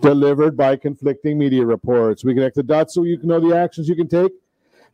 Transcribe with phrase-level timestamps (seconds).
[0.00, 2.24] delivered by conflicting media reports.
[2.24, 4.32] We connect the dots so you can know the actions you can take,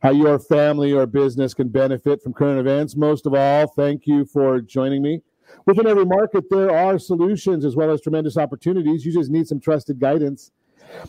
[0.01, 2.95] how your family or business can benefit from current events.
[2.95, 5.21] Most of all, thank you for joining me.
[5.65, 9.05] Within every market, there are solutions as well as tremendous opportunities.
[9.05, 10.51] You just need some trusted guidance.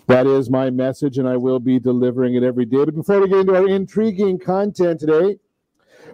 [0.07, 2.85] That is my message, and I will be delivering it every day.
[2.85, 5.39] But before we get into our intriguing content today,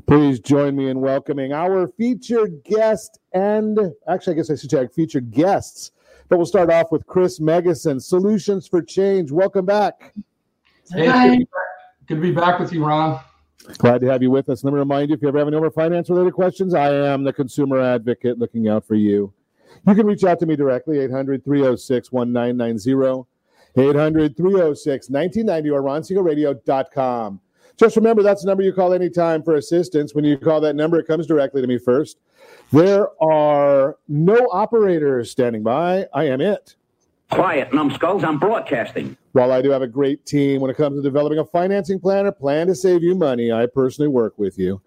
[0.07, 4.93] please join me in welcoming our featured guest and actually, I guess I should check
[4.93, 5.93] featured guests
[6.31, 9.33] but we'll start off with Chris Megison, Solutions for Change.
[9.33, 10.15] Welcome back.
[10.93, 11.47] Hey, good to, be,
[12.07, 13.21] good to be back with you, Ron.
[13.79, 14.63] Glad to have you with us.
[14.63, 17.25] Let me remind you if you ever have any more finance related questions, I am
[17.25, 19.33] the consumer advocate looking out for you.
[19.87, 23.29] You can reach out to me directly, 800 306 1990,
[23.77, 27.41] 800 306 1990, or ronsiegelradio.com.
[27.81, 30.15] Just remember that's the number you call anytime for assistance.
[30.15, 32.19] When you call that number, it comes directly to me first.
[32.73, 36.07] There are no operators standing by.
[36.13, 36.77] I am it.
[37.31, 38.23] Quiet, numbskulls.
[38.23, 39.17] I'm broadcasting.
[39.33, 42.27] While I do have a great team when it comes to developing a financing plan
[42.27, 44.83] or plan to save you money, I personally work with you.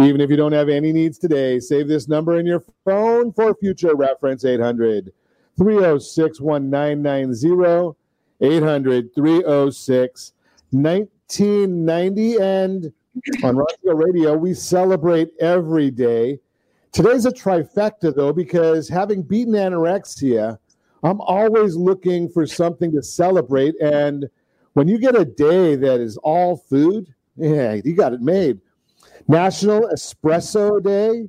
[0.00, 3.56] Even if you don't have any needs today, save this number in your phone for
[3.56, 5.12] future reference 800
[5.58, 7.96] 306 1990.
[8.40, 10.32] 800 306
[10.70, 11.15] 1990.
[11.38, 12.92] And
[13.42, 16.38] on Radio Radio, we celebrate every day
[16.96, 20.58] Today's a trifecta, though, because having beaten anorexia,
[21.02, 23.74] I'm always looking for something to celebrate.
[23.82, 24.24] And
[24.72, 28.60] when you get a day that is all food, yeah, you got it made.
[29.28, 31.28] National Espresso Day.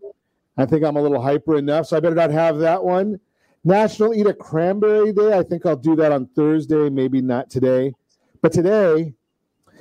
[0.56, 3.20] I think I'm a little hyper enough, so I better not have that one.
[3.66, 5.38] National Eat a Cranberry Day.
[5.38, 7.92] I think I'll do that on Thursday, maybe not today.
[8.42, 9.16] But today,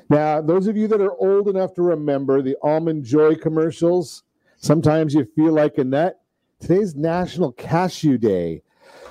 [0.08, 4.24] now, those of you that are old enough to remember the Almond Joy commercials,
[4.58, 6.20] Sometimes you feel like a nut.
[6.60, 8.62] Today's National Cashew Day.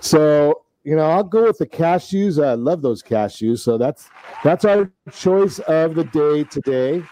[0.02, 2.44] So, you know, I'll go with the cashews.
[2.44, 3.60] I love those cashews.
[3.60, 4.10] So that's
[4.44, 7.04] that's our choice of the day today.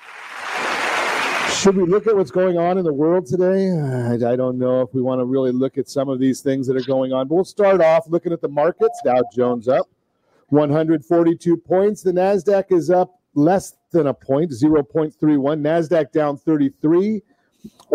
[1.52, 3.70] Should we look at what's going on in the world today?
[3.72, 6.68] I, I don't know if we want to really look at some of these things
[6.68, 7.28] that are going on.
[7.28, 9.00] But we'll start off looking at the markets.
[9.06, 9.88] Dow Jones up
[10.50, 12.02] 142 points.
[12.02, 15.14] The Nasdaq is up less than a point, 0.31.
[15.18, 17.22] NASDAQ down 33.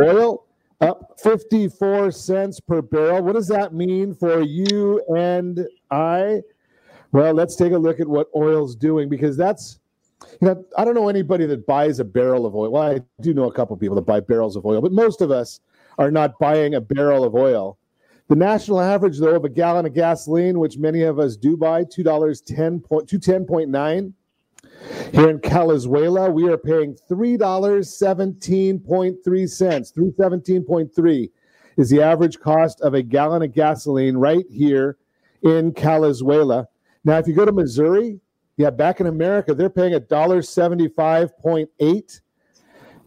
[0.00, 0.44] Oil
[0.81, 3.22] up 54 cents per barrel.
[3.22, 6.43] What does that mean for you and I?
[7.12, 9.81] Well, let's take a look at what oil's doing because that's
[10.41, 12.70] you know, I don't know anybody that buys a barrel of oil.
[12.70, 15.31] Well, I do know a couple people that buy barrels of oil, but most of
[15.31, 15.60] us
[15.97, 17.78] are not buying a barrel of oil.
[18.28, 21.84] The national average, though, of a gallon of gasoline, which many of us do buy,
[21.84, 24.12] two dollars ten point two ten point nine.
[25.12, 29.22] Here in Calizuela, we are paying $3.17.3.
[29.22, 31.30] 317.3
[31.76, 34.96] is the average cost of a gallon of gasoline right here
[35.42, 36.66] in Calizuela.
[37.04, 38.20] Now, if you go to Missouri,
[38.56, 42.20] yeah, back in America, they're paying $1.75.8.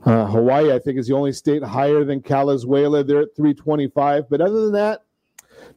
[0.03, 3.05] Uh, Hawaii, I think, is the only state higher than Calizuela.
[3.05, 4.29] They're at 325.
[4.29, 5.01] But other than that,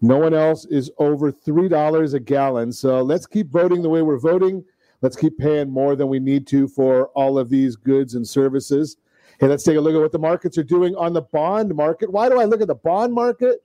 [0.00, 2.72] no one else is over $3 a gallon.
[2.72, 4.64] So let's keep voting the way we're voting.
[5.04, 8.96] Let's keep paying more than we need to for all of these goods and services.
[9.38, 12.10] Hey, let's take a look at what the markets are doing on the bond market.
[12.10, 13.58] Why do I look at the bond market?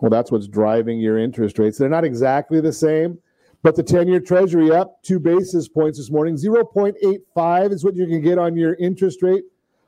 [0.00, 1.78] Well, that's what's driving your interest rates.
[1.78, 3.16] They're not exactly the same,
[3.62, 6.34] but the 10 year treasury up two basis points this morning.
[6.34, 9.44] 0.85 is what you can get on your interest rate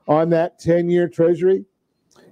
[0.07, 1.65] on that 10 year treasury.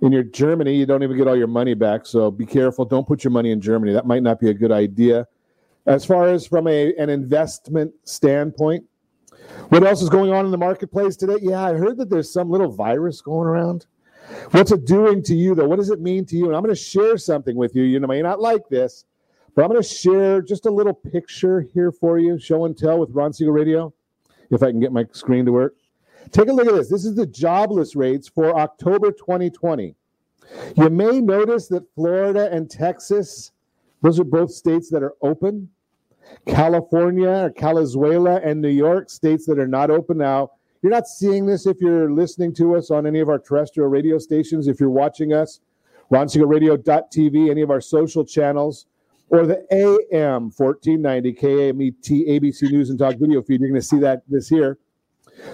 [0.03, 2.07] In your Germany, you don't even get all your money back.
[2.07, 2.84] So be careful.
[2.84, 3.93] Don't put your money in Germany.
[3.93, 5.27] That might not be a good idea.
[5.86, 8.84] As far as from a, an investment standpoint,
[9.69, 11.38] what else is going on in the marketplace today?
[11.41, 13.86] Yeah, I heard that there's some little virus going around.
[14.50, 15.68] What's it doing to you, though?
[15.68, 16.47] What does it mean to you?
[16.47, 17.84] And I'm going to share something with you.
[17.84, 19.04] You may not like this,
[19.54, 22.98] but I'm going to share just a little picture here for you, show and tell
[22.98, 23.94] with Ron Siegel Radio,
[24.50, 25.77] if I can get my screen to work.
[26.32, 26.89] Take a look at this.
[26.89, 29.94] This is the jobless rates for October 2020.
[30.77, 33.53] You may notice that Florida and Texas,
[34.03, 35.68] those are both states that are open.
[36.47, 40.51] California or Calizuela and New York, states that are not open now.
[40.83, 44.19] You're not seeing this if you're listening to us on any of our terrestrial radio
[44.19, 45.61] stations, if you're watching us,
[46.13, 48.87] ronsiegelradio.tv, any of our social channels,
[49.28, 53.61] or the AM 1490 KAMET ABC News and Talk video feed.
[53.61, 54.78] You're going to see that this year.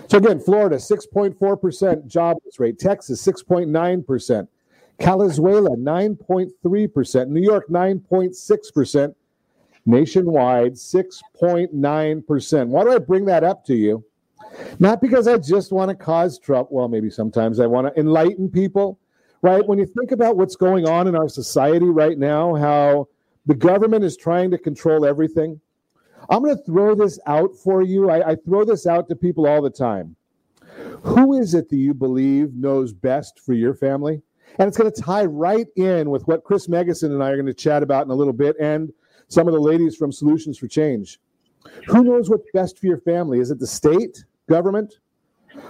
[0.08, 2.78] So again, Florida, 6.4% jobless rate.
[2.78, 4.48] Texas, 6.9%.
[5.00, 7.28] Calizuela, 9.3%.
[7.28, 9.14] New York, 9.6%.
[9.86, 12.66] Nationwide, 6.9%.
[12.68, 14.04] Why do I bring that up to you?
[14.78, 16.68] Not because I just want to cause trouble.
[16.70, 18.98] Well, maybe sometimes I want to enlighten people,
[19.40, 19.66] right?
[19.66, 23.08] When you think about what's going on in our society right now, how
[23.46, 25.60] the government is trying to control everything.
[26.30, 28.08] I'm going to throw this out for you.
[28.10, 30.14] I, I, throw this out to people all the time.
[31.02, 34.22] Who is it that you believe knows best for your family?
[34.58, 37.46] And it's going to tie right in with what Chris Megison and I are going
[37.46, 38.92] to chat about in a little bit and
[39.32, 41.18] some of the ladies from Solutions for Change.
[41.86, 43.38] Who knows what's best for your family?
[43.38, 44.98] Is it the state government?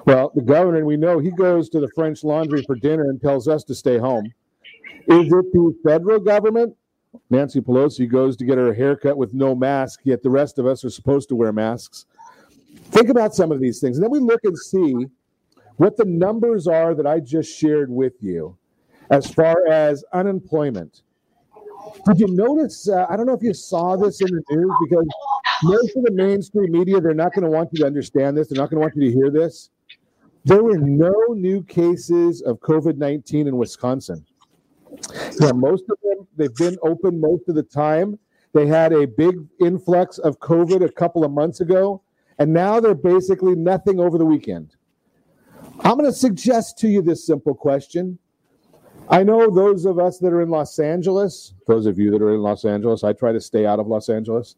[0.05, 3.47] Well, the governor, we know he goes to the French Laundry for dinner and tells
[3.47, 4.27] us to stay home.
[5.07, 6.75] Is it the federal government?
[7.31, 10.85] Nancy Pelosi goes to get her haircut with no mask, yet the rest of us
[10.85, 12.07] are supposed to wear masks.
[12.87, 13.97] Think about some of these things.
[13.97, 15.07] And then we look and see
[15.77, 18.57] what the numbers are that I just shared with you
[19.11, 21.03] as far as unemployment.
[22.07, 22.89] Did you notice?
[22.89, 25.07] Uh, I don't know if you saw this in the news because
[25.63, 28.49] most of the mainstream media, they're not going to want you to understand this.
[28.49, 29.71] They're not going to want you to hear this.
[30.45, 34.25] There were no new cases of COVID 19 in Wisconsin.
[35.41, 38.19] Yeah, most of them, they've been open most of the time.
[38.53, 42.03] They had a big influx of COVID a couple of months ago,
[42.39, 44.75] and now they're basically nothing over the weekend.
[45.81, 48.19] I'm going to suggest to you this simple question.
[49.09, 52.35] I know those of us that are in Los Angeles, those of you that are
[52.35, 54.57] in Los Angeles, I try to stay out of Los Angeles.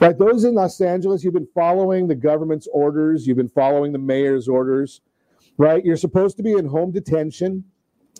[0.00, 3.98] Right, those in Los Angeles, you've been following the government's orders, you've been following the
[3.98, 5.00] mayor's orders,
[5.58, 5.84] right?
[5.84, 7.64] You're supposed to be in home detention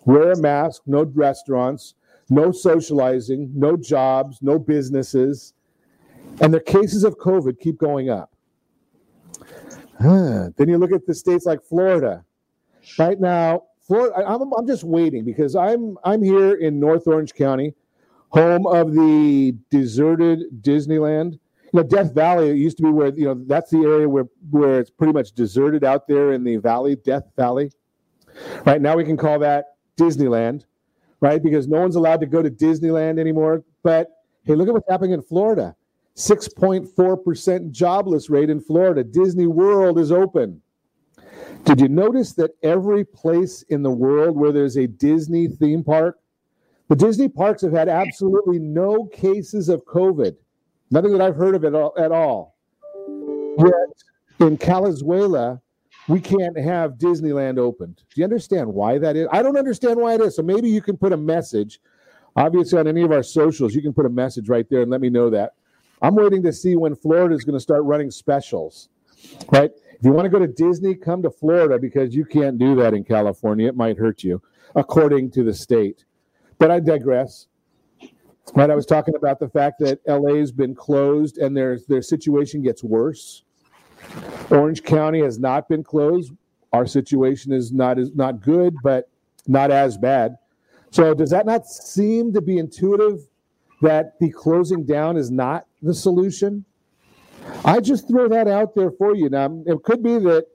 [0.07, 1.95] wear a mask, no restaurants,
[2.31, 5.53] no socializing, no jobs, no businesses.
[6.41, 8.33] And the cases of COVID keep going up.
[10.57, 12.25] Then you look at the states like Florida.
[12.99, 17.75] Right now, Florida, I'm, I'm just waiting because I'm I'm here in North Orange County,
[18.31, 21.39] home of the deserted Disneyland.
[21.73, 24.27] You know, Death Valley it used to be where you know that's the area where
[24.51, 27.71] where it's pretty much deserted out there in the valley, Death Valley.
[28.65, 30.65] Right now, we can call that Disneyland,
[31.21, 31.43] right?
[31.43, 33.65] Because no one's allowed to go to Disneyland anymore.
[33.83, 34.09] But
[34.45, 35.77] hey, look at what's happening in Florida
[36.17, 39.05] 6.4% jobless rate in Florida.
[39.05, 40.63] Disney World is open.
[41.65, 46.19] Did you notice that every place in the world where there's a Disney theme park,
[46.89, 50.37] the Disney parks have had absolutely no cases of COVID?
[50.91, 52.57] Nothing that I've heard of at all.
[53.59, 54.05] Yet
[54.39, 55.61] in Calizuela,
[56.09, 57.97] we can't have Disneyland opened.
[57.97, 59.27] Do you understand why that is?
[59.33, 60.37] I don't understand why it is.
[60.37, 61.81] So maybe you can put a message,
[62.37, 65.01] obviously on any of our socials, you can put a message right there and let
[65.01, 65.55] me know that.
[66.03, 68.91] I'm waiting to see when Florida is going to start running specials,
[69.51, 69.73] right?
[70.07, 73.03] You want to go to Disney, come to Florida because you can't do that in
[73.03, 73.67] California.
[73.67, 74.41] It might hurt you,
[74.77, 76.05] according to the state.
[76.61, 77.49] But I digress.
[78.55, 82.03] Right, I was talking about the fact that LA has been closed and their their
[82.03, 83.43] situation gets worse.
[84.49, 86.31] Orange County has not been closed.
[86.73, 89.11] Our situation is not is not good, but
[89.49, 90.37] not as bad.
[90.93, 93.27] So does that not seem to be intuitive
[93.83, 96.65] that the closing down is not the solution?
[97.65, 99.29] I just throw that out there for you.
[99.29, 100.47] Now it could be that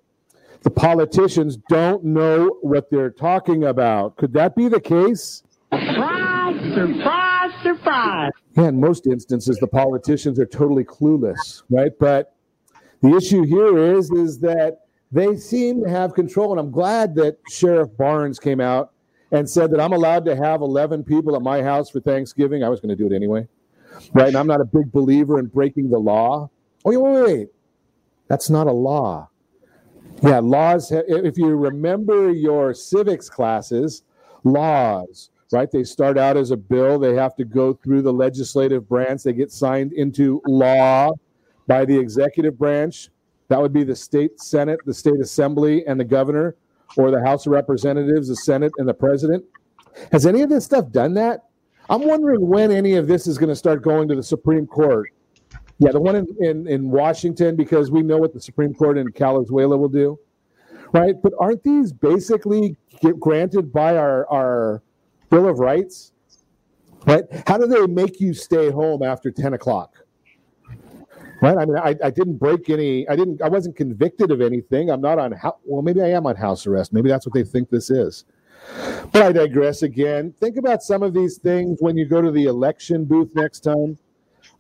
[0.64, 4.18] the politicians don't know what they're talking about.
[4.18, 5.44] Could that be the case?
[5.74, 8.32] Surprise, surprise, surprise.
[8.56, 11.92] Yeah, in most instances, the politicians are totally clueless, right?
[12.00, 12.36] But
[13.01, 17.38] the issue here is is that they seem to have control, and I'm glad that
[17.50, 18.92] Sheriff Barnes came out
[19.32, 22.63] and said that I'm allowed to have 11 people at my house for Thanksgiving.
[22.63, 23.48] I was going to do it anyway,
[24.13, 24.27] right?
[24.27, 26.50] And I'm not a big believer in breaking the law.
[26.84, 27.48] Oh, wait, wait, wait.
[28.28, 29.30] That's not a law.
[30.24, 30.92] Yeah, laws.
[30.92, 34.04] If you remember your civics classes,
[34.44, 35.70] laws, right?
[35.72, 37.00] They start out as a bill.
[37.00, 39.24] They have to go through the legislative branch.
[39.24, 41.12] They get signed into law
[41.68, 43.10] by the executive branch.
[43.50, 46.56] That would be the state senate, the state assembly, and the governor,
[46.98, 49.44] or the House of Representatives, the Senate, and the president.
[50.12, 51.46] Has any of this stuff done that?
[51.90, 55.12] I'm wondering when any of this is going to start going to the Supreme Court.
[55.82, 59.08] Yeah, the one in, in, in Washington, because we know what the Supreme Court in
[59.08, 60.20] Calizuela will do,
[60.94, 61.16] right?
[61.20, 62.78] But aren't these basically
[63.20, 64.84] granted by our, our
[65.32, 66.12] Bill of Rights?
[67.08, 67.24] Right?
[67.48, 69.96] How do they make you stay home after 10 o'clock?
[71.42, 71.58] Right.
[71.58, 73.10] I mean, I, I didn't break any.
[73.10, 73.42] I didn't.
[73.42, 74.92] I wasn't convicted of anything.
[74.92, 75.34] I'm not on.
[75.66, 76.94] Well, maybe I am on house arrest.
[76.94, 78.26] Maybe that's what they think this is.
[79.12, 80.36] But I digress again.
[80.40, 83.98] Think about some of these things when you go to the election booth next time.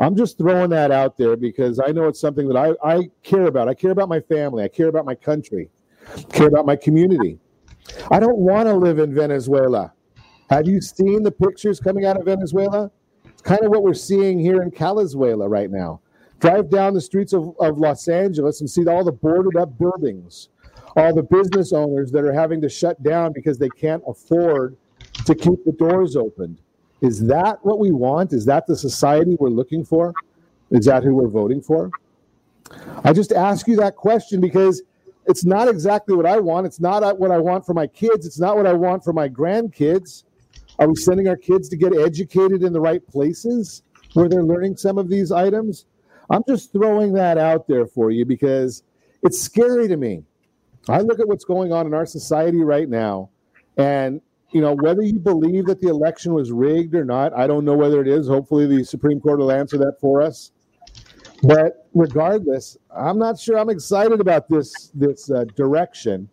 [0.01, 3.45] I'm just throwing that out there because I know it's something that I, I care
[3.45, 3.69] about.
[3.69, 4.63] I care about my family.
[4.63, 5.69] I care about my country.
[6.17, 7.37] I care about my community.
[8.09, 9.93] I don't want to live in Venezuela.
[10.49, 12.89] Have you seen the pictures coming out of Venezuela?
[13.25, 16.01] It's kind of what we're seeing here in Calizuela right now.
[16.39, 20.49] Drive down the streets of, of Los Angeles and see all the boarded up buildings,
[20.97, 24.75] all the business owners that are having to shut down because they can't afford
[25.25, 26.57] to keep the doors open.
[27.01, 28.31] Is that what we want?
[28.31, 30.13] Is that the society we're looking for?
[30.69, 31.89] Is that who we're voting for?
[33.03, 34.83] I just ask you that question because
[35.25, 36.65] it's not exactly what I want.
[36.65, 38.25] It's not what I want for my kids.
[38.25, 40.23] It's not what I want for my grandkids.
[40.79, 44.77] Are we sending our kids to get educated in the right places where they're learning
[44.77, 45.85] some of these items?
[46.29, 48.83] I'm just throwing that out there for you because
[49.21, 50.23] it's scary to me.
[50.87, 53.29] I look at what's going on in our society right now,
[53.77, 57.63] and you know, whether you believe that the election was rigged or not, I don't
[57.63, 58.27] know whether it is.
[58.27, 60.51] Hopefully, the Supreme Court will answer that for us.
[61.43, 66.29] But regardless, I'm not sure I'm excited about this this uh, direction.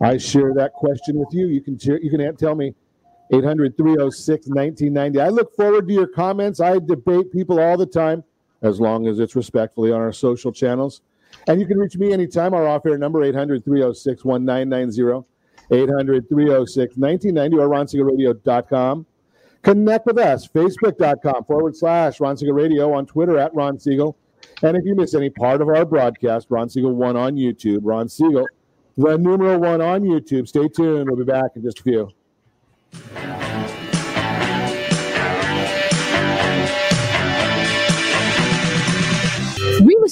[0.00, 1.48] I share that question with you.
[1.48, 2.74] You can you can tell me
[3.32, 5.20] 800 306 1990.
[5.20, 6.60] I look forward to your comments.
[6.60, 8.24] I debate people all the time,
[8.62, 11.02] as long as it's respectfully on our social channels.
[11.48, 12.54] And you can reach me anytime.
[12.54, 15.26] Our off air number 800 306 1990.
[15.70, 19.06] 800 306 1990 or ronsiegelradio.com.
[19.62, 24.16] Connect with us, facebook.com forward slash Ron Siegel Radio, on Twitter at Ron Siegel.
[24.62, 28.08] And if you miss any part of our broadcast, Ron Siegel 1 on YouTube, Ron
[28.08, 28.46] Siegel,
[28.96, 30.48] the numeral 1 on YouTube.
[30.48, 31.08] Stay tuned.
[31.08, 33.51] We'll be back in just a few.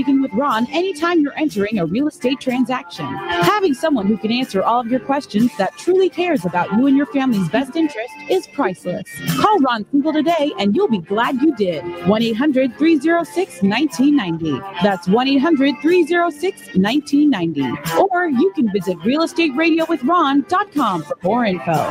[0.00, 3.04] speaking with Ron anytime you're entering a real estate transaction.
[3.04, 6.96] Having someone who can answer all of your questions that truly cares about you and
[6.96, 9.06] your family's best interest is priceless.
[9.38, 11.84] Call Ron Siegel today and you'll be glad you did.
[12.06, 14.58] 1 800 306 1990.
[14.82, 18.00] That's 1 800 306 1990.
[18.00, 21.90] Or you can visit realestateradio.com for more info.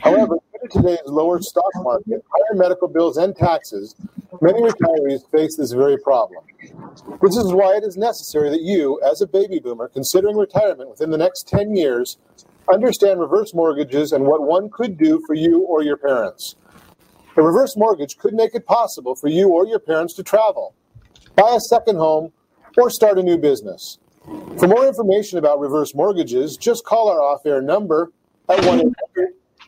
[0.00, 3.94] However, due to today's lower stock market, higher medical bills, and taxes,
[4.40, 6.42] many retirees face this very problem.
[7.20, 11.10] This is why it is necessary that you, as a baby boomer considering retirement within
[11.10, 12.18] the next 10 years,
[12.72, 16.56] understand reverse mortgages and what one could do for you or your parents.
[17.36, 20.74] A reverse mortgage could make it possible for you or your parents to travel,
[21.36, 22.32] buy a second home,
[22.78, 23.98] or start a new business.
[24.58, 28.12] For more information about reverse mortgages, just call our off air number
[28.48, 29.34] at 1 800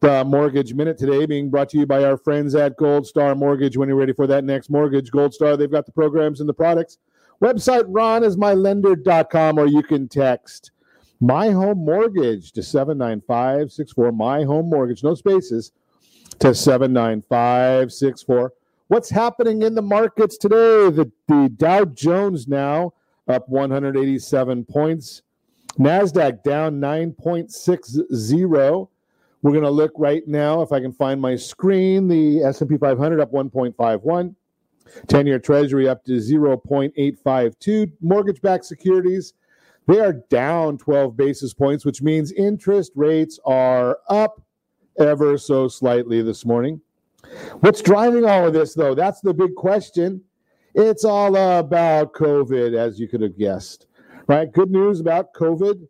[0.00, 3.76] The Mortgage Minute today being brought to you by our friends at Gold Star Mortgage.
[3.76, 6.54] When you're ready for that next mortgage, Gold Star, they've got the programs and the
[6.54, 6.98] products.
[7.42, 10.70] Website ronismylender.com or you can text
[11.20, 14.12] My Home Mortgage to 79564.
[14.12, 15.72] My Home Mortgage, no spaces,
[16.38, 18.52] to 79564.
[18.86, 20.90] What's happening in the markets today?
[20.90, 22.92] The, the Dow Jones now
[23.26, 25.22] up 187 points.
[25.76, 28.88] NASDAQ down 9.60.
[29.42, 32.08] We're going to look right now if I can find my screen.
[32.08, 34.34] The S&P 500 up 1.51.
[35.06, 37.92] 10-year Treasury up to 0.852.
[38.00, 39.34] Mortgage-backed securities,
[39.86, 44.42] they are down 12 basis points, which means interest rates are up
[44.98, 46.80] ever so slightly this morning.
[47.60, 48.94] What's driving all of this, though?
[48.94, 50.22] That's the big question.
[50.74, 53.86] It's all about COVID, as you could have guessed.
[54.26, 54.50] Right?
[54.52, 55.86] Good news about COVID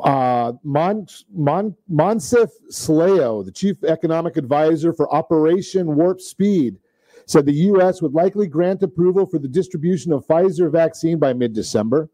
[0.00, 6.76] uh, Mon, Mon, Slaoui, the chief economic advisor for Operation Warp Speed,
[7.26, 8.02] said the U.S.
[8.02, 12.08] would likely grant approval for the distribution of Pfizer vaccine by mid December.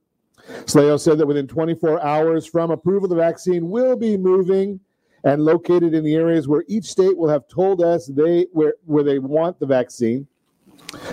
[0.64, 4.80] Slaoui said that within 24 hours from approval, the vaccine will be moving
[5.24, 9.04] and located in the areas where each state will have told us they where, where
[9.04, 10.26] they want the vaccine.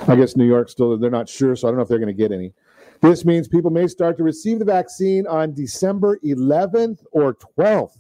[0.08, 2.08] I guess New York still they're not sure, so I don't know if they're going
[2.08, 2.54] to get any.
[3.06, 8.00] This means people may start to receive the vaccine on December 11th or 12th.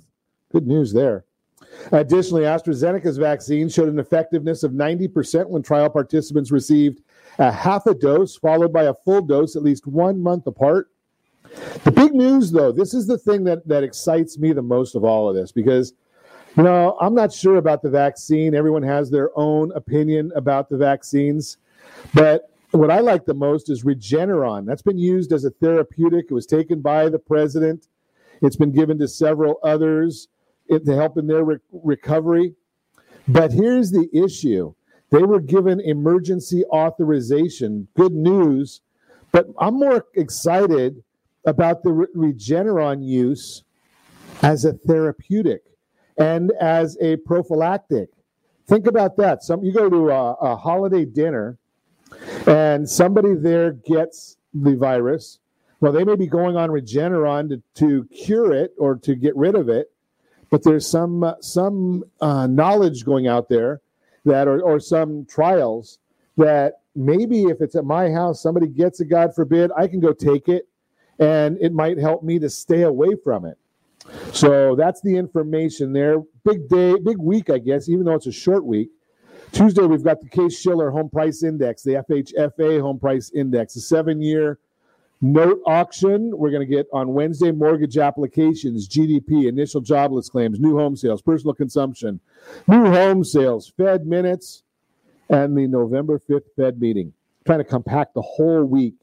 [0.51, 1.25] Good news there.
[1.91, 7.01] Additionally, AstraZeneca's vaccine showed an effectiveness of 90% when trial participants received
[7.37, 10.89] a half a dose followed by a full dose at least one month apart.
[11.83, 15.03] The big news, though, this is the thing that, that excites me the most of
[15.03, 15.93] all of this because,
[16.57, 18.55] you know, I'm not sure about the vaccine.
[18.55, 21.57] Everyone has their own opinion about the vaccines.
[22.15, 24.65] But what I like the most is Regeneron.
[24.65, 26.25] That's been used as a therapeutic.
[26.29, 27.87] It was taken by the president.
[28.41, 30.27] It's been given to several others
[30.69, 32.53] to help in their re- recovery.
[33.27, 34.73] But here's the issue
[35.11, 37.87] they were given emergency authorization.
[37.95, 38.81] Good news.
[39.31, 41.03] But I'm more excited
[41.45, 43.63] about the Re- Regeneron use
[44.41, 45.63] as a therapeutic
[46.17, 48.09] and as a prophylactic.
[48.67, 49.43] Think about that.
[49.43, 51.57] Some you go to a, a holiday dinner
[52.47, 55.39] and somebody there gets the virus.
[55.79, 59.55] Well, they may be going on Regeneron to, to cure it or to get rid
[59.55, 59.91] of it,
[60.49, 63.81] but there's some uh, some uh, knowledge going out there
[64.25, 65.99] that, or, or some trials
[66.37, 70.13] that maybe if it's at my house, somebody gets it, God forbid, I can go
[70.13, 70.67] take it,
[71.19, 73.57] and it might help me to stay away from it.
[74.33, 76.23] So that's the information there.
[76.43, 78.89] Big day, big week, I guess, even though it's a short week.
[79.51, 83.81] Tuesday, we've got the Case Shiller Home Price Index, the FHFA Home Price Index, a
[83.81, 84.59] seven year
[85.21, 86.37] note auction.
[86.37, 91.21] We're going to get on Wednesday mortgage applications, GDP, initial jobless claims, new home sales,
[91.21, 92.19] personal consumption,
[92.67, 94.63] new home sales, Fed minutes,
[95.29, 97.13] and the November 5th Fed meeting.
[97.45, 98.95] Trying to compact the whole week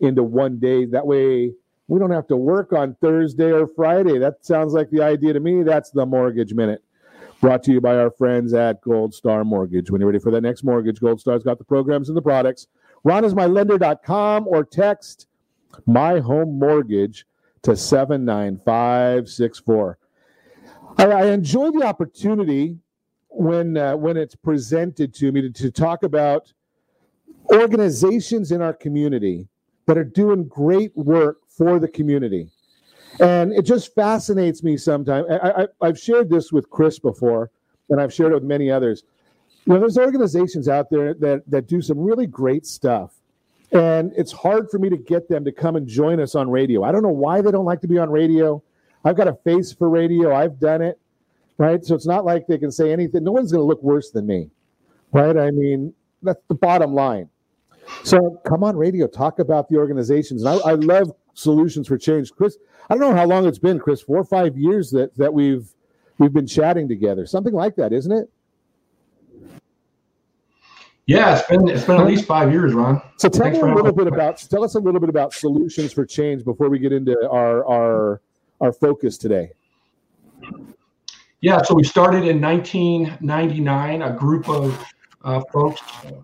[0.00, 0.84] into one day.
[0.84, 1.52] That way,
[1.88, 4.18] we don't have to work on Thursday or Friday.
[4.18, 5.62] That sounds like the idea to me.
[5.62, 6.82] That's the mortgage minute.
[7.40, 9.90] Brought to you by our friends at Gold Star Mortgage.
[9.90, 12.66] When you're ready for that next mortgage, Gold Star's got the programs and the products.
[13.04, 15.28] Ron is my RonIsMyLender.com or text
[15.86, 17.26] My Home Mortgage
[17.62, 19.98] to 79564.
[20.98, 22.78] I, I enjoy the opportunity
[23.28, 26.52] when uh, when it's presented to me to, to talk about
[27.52, 29.46] organizations in our community
[29.86, 32.50] that are doing great work for the community.
[33.20, 35.26] And it just fascinates me sometimes.
[35.30, 37.50] I, I, have shared this with Chris before,
[37.88, 39.04] and I've shared it with many others.
[39.64, 43.14] You know, there's organizations out there that, that do some really great stuff.
[43.72, 46.84] And it's hard for me to get them to come and join us on radio.
[46.84, 48.62] I don't know why they don't like to be on radio.
[49.04, 50.34] I've got a face for radio.
[50.34, 50.98] I've done it,
[51.58, 51.84] right?
[51.84, 53.24] So it's not like they can say anything.
[53.24, 54.50] No one's going to look worse than me,
[55.12, 55.36] right?
[55.36, 55.92] I mean,
[56.22, 57.28] that's the bottom line.
[58.04, 60.44] So come on radio, talk about the organizations.
[60.44, 62.32] And I, I love solutions for change.
[62.32, 62.58] Chris,
[62.90, 65.68] I don't know how long it's been, Chris, four or five years that that we've
[66.18, 67.26] we've been chatting together.
[67.26, 68.30] Something like that, isn't it?
[71.06, 73.00] Yeah, it's been it's been at least five years, Ron.
[73.16, 75.92] So tell Thanks me a little bit about tell us a little bit about solutions
[75.92, 78.20] for change before we get into our our
[78.60, 79.52] our focus today.
[81.40, 84.02] Yeah, so we started in 1999.
[84.02, 84.84] A group of
[85.22, 85.80] uh, folks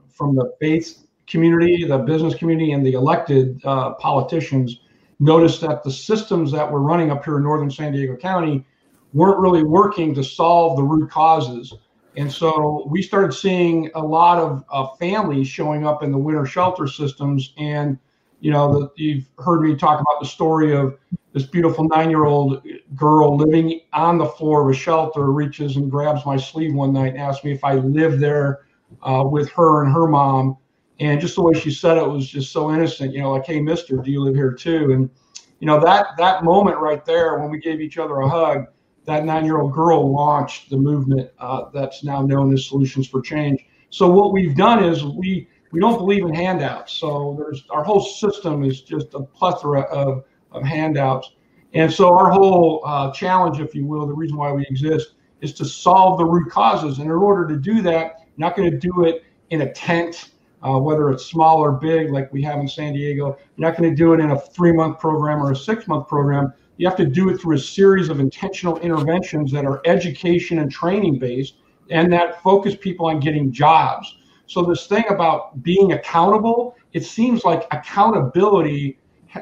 [0.09, 4.81] from the faith community, the business community, and the elected uh, politicians
[5.21, 8.65] noticed that the systems that were running up here in northern San Diego County
[9.13, 11.73] weren't really working to solve the root causes
[12.17, 16.47] and so we started seeing a lot of uh, families showing up in the winter
[16.47, 17.53] shelter systems.
[17.59, 17.99] And,
[18.41, 20.97] you know, the, you've heard me talk about the story of
[21.33, 22.63] this beautiful nine year old
[22.95, 27.15] girl living on the floor of a shelter reaches and grabs my sleeve one night
[27.15, 28.61] and asks me if I live there
[29.03, 30.57] uh, with her and her mom.
[31.01, 33.61] And just the way she said it was just so innocent, you know, like, hey,
[33.61, 34.93] mister, do you live here too?
[34.93, 35.11] And,
[35.59, 38.67] you know, that, that moment right there when we gave each other a hug,
[39.05, 43.67] that nine-year-old girl launched the movement uh, that's now known as Solutions for Change.
[43.91, 46.93] So what we've done is we we don't believe in handouts.
[46.93, 51.33] So there's our whole system is just a plethora of, of handouts.
[51.73, 55.53] And so our whole uh, challenge, if you will, the reason why we exist is
[55.55, 56.99] to solve the root causes.
[56.99, 60.31] And in order to do that, you're not going to do it in a tent,
[60.65, 63.37] uh, whether it's small or big, like we have in San Diego.
[63.57, 66.89] You're not going to do it in a three-month program or a six-month program you
[66.89, 71.19] have to do it through a series of intentional interventions that are education and training
[71.19, 71.57] based
[71.91, 74.17] and that focus people on getting jobs.
[74.47, 78.99] So, this thing about being accountable, it seems like accountability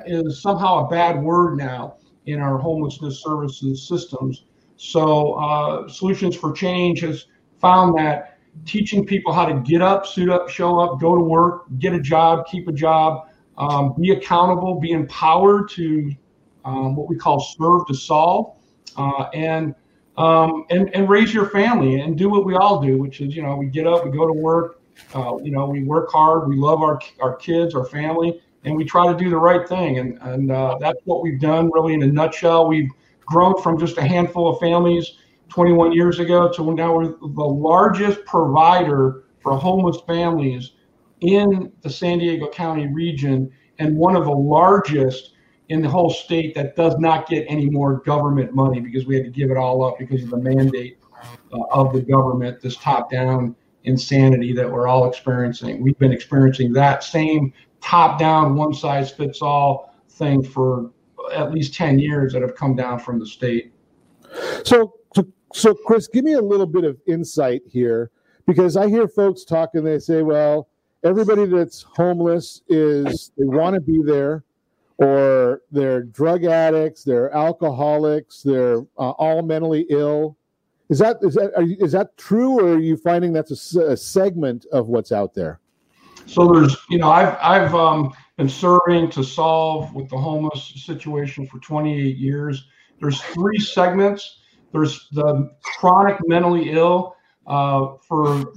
[0.06, 4.44] is somehow a bad word now in our homelessness services systems.
[4.76, 7.26] So, uh, Solutions for Change has
[7.60, 8.31] found that
[8.64, 12.00] teaching people how to get up, suit up, show up, go to work, get a
[12.00, 16.12] job, keep a job, um, be accountable, be empowered to
[16.64, 18.56] um, what we call serve to solve,
[18.96, 19.74] uh, and
[20.16, 23.42] um, and and raise your family and do what we all do, which is you
[23.42, 24.80] know we get up, we go to work,
[25.14, 28.84] uh, you know we work hard, we love our our kids, our family, and we
[28.84, 32.02] try to do the right thing, and and uh, that's what we've done really in
[32.02, 32.68] a nutshell.
[32.68, 32.90] We've
[33.26, 35.12] grown from just a handful of families
[35.52, 40.72] 21 years ago to now we're the largest provider for homeless families
[41.20, 45.34] in the San Diego County region and one of the largest
[45.68, 49.24] in the whole state that does not get any more government money because we had
[49.24, 50.98] to give it all up because of the mandate
[51.52, 55.82] uh, of the government, this top down insanity that we're all experiencing.
[55.82, 60.90] We've been experiencing that same top down, one size fits all thing for
[61.34, 63.72] at least 10 years that have come down from the state.
[64.64, 64.94] So,
[65.52, 68.10] so, Chris, give me a little bit of insight here
[68.46, 70.68] because I hear folks talking, they say, well,
[71.04, 74.44] everybody that's homeless is, they want to be there
[74.98, 80.36] or they're drug addicts, they're alcoholics, they're uh, all mentally ill.
[80.88, 83.96] Is that is that you, is that true, or are you finding that's a, a,
[83.96, 85.58] segment of what's out there?
[86.26, 91.46] So there's, you know, I've I've um, been serving to solve with the homeless situation
[91.46, 92.66] for 28 years.
[93.00, 94.41] There's three segments.
[94.72, 98.52] There's the chronic mentally ill, uh, for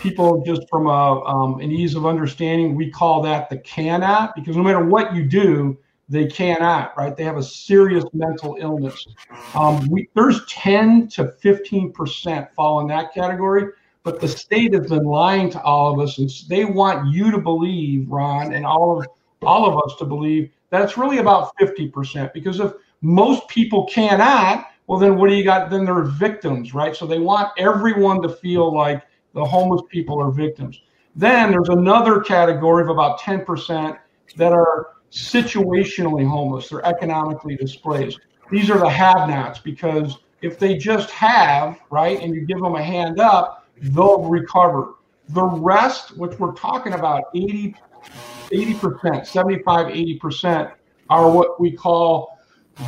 [0.00, 4.56] people just from a, um, an ease of understanding, we call that the cannot because
[4.56, 5.76] no matter what you do,
[6.08, 7.16] they cannot, right?
[7.16, 9.06] They have a serious mental illness.
[9.54, 13.72] Um, we, there's 10 to 15% fall in that category,
[14.04, 17.38] but the state has been lying to all of us, and they want you to
[17.38, 19.06] believe, Ron, and all of
[19.42, 22.32] all of us to believe that it's really about 50%.
[22.32, 25.70] Because if most people cannot, well, then what do you got?
[25.70, 26.94] Then they're victims, right?
[26.94, 29.02] So they want everyone to feel like
[29.34, 30.80] the homeless people are victims.
[31.16, 33.98] Then there's another category of about 10%
[34.36, 36.68] that are situationally homeless.
[36.68, 38.20] They're economically displaced.
[38.50, 42.74] These are the have nots because if they just have, right, and you give them
[42.74, 44.94] a hand up, they'll recover.
[45.30, 47.74] The rest, which we're talking about 80,
[48.52, 50.72] 80%, 75, 80%,
[51.08, 52.35] are what we call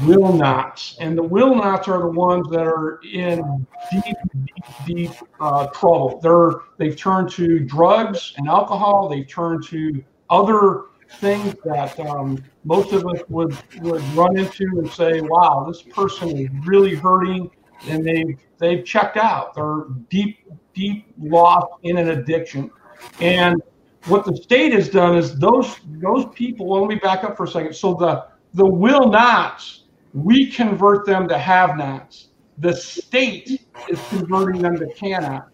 [0.04, 0.96] will nots.
[1.00, 6.20] And the will nots are the ones that are in deep, deep, deep uh, trouble.
[6.22, 9.08] They're they've turned to drugs and alcohol.
[9.08, 10.84] They've turned to other
[11.20, 16.36] things that um, most of us would would run into and say, "Wow, this person
[16.36, 17.50] is really hurting,"
[17.88, 19.54] and they've they've checked out.
[19.54, 22.70] They're deep, deep lost in an addiction,
[23.20, 23.62] and
[24.06, 26.66] what the state has done is those those people.
[26.66, 27.74] Well, let me back up for a second.
[27.74, 29.84] So the the will nots,
[30.14, 32.28] we convert them to have nots.
[32.58, 35.48] The state is converting them to cannot.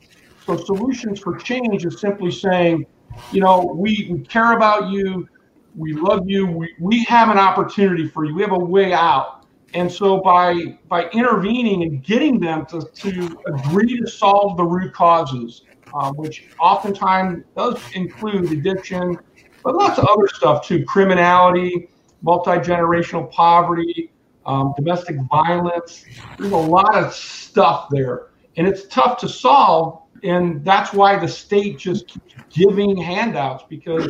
[0.47, 2.87] So solutions for change is simply saying,
[3.33, 5.29] you know, we, we care about you,
[5.77, 9.47] we love you, we, we have an opportunity for you, we have a way out.
[9.75, 14.93] And so by by intervening and getting them to, to agree to solve the root
[14.93, 15.63] causes,
[15.95, 19.19] um, which oftentimes does include addiction,
[19.65, 21.89] but lots of other stuff too, criminality,
[22.25, 24.11] multi-generational poverty,
[24.47, 26.05] um, domestic violence.
[26.39, 30.01] There's a lot of stuff there, and it's tough to solve.
[30.23, 34.07] And that's why the state just keeps giving handouts because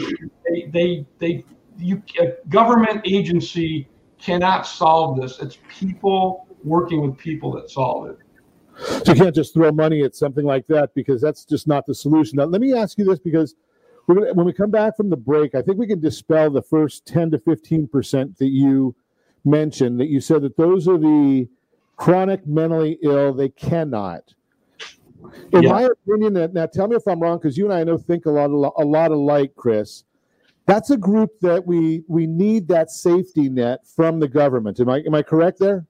[0.49, 1.45] they they they
[1.77, 3.89] you a government agency
[4.21, 5.41] cannot solve this.
[5.41, 8.19] It's people working with people that solve it.
[9.05, 11.95] So you can't just throw money at something like that because that's just not the
[11.95, 12.37] solution.
[12.37, 13.55] Now, let me ask you this because
[14.07, 17.07] gonna, when we come back from the break, I think we can dispel the first
[17.07, 18.95] 10 to 15% that you
[19.45, 21.49] mentioned, that you said that those are the
[21.97, 24.35] chronic mentally ill, they cannot.
[25.53, 25.73] In yeah.
[25.73, 28.31] my opinion, now tell me if I'm wrong, because you and I know think a
[28.31, 30.05] lot, a lot alike, Chris.
[30.67, 34.81] That's a group that we we need that safety net from the government.
[34.81, 35.87] Am I am I correct there?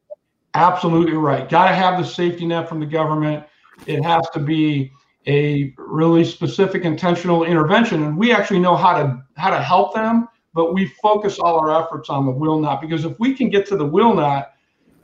[0.54, 1.48] Absolutely right.
[1.48, 3.44] Got to have the safety net from the government.
[3.86, 4.92] It has to be
[5.26, 10.28] a really specific intentional intervention and we actually know how to how to help them
[10.52, 13.66] but we focus all our efforts on the will not because if we can get
[13.66, 14.52] to the will not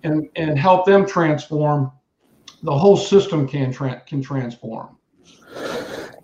[0.02, 1.90] and and help them transform
[2.62, 4.96] the whole system can tra- can transform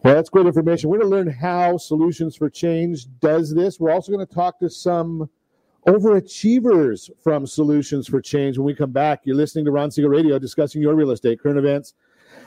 [0.06, 0.88] well, that's great information.
[0.88, 3.80] We're going to learn how Solutions for Change does this.
[3.80, 5.28] We're also going to talk to some
[5.88, 9.22] overachievers from Solutions for Change when we come back.
[9.24, 11.94] You're listening to Ron Siegel Radio discussing your real estate, current events,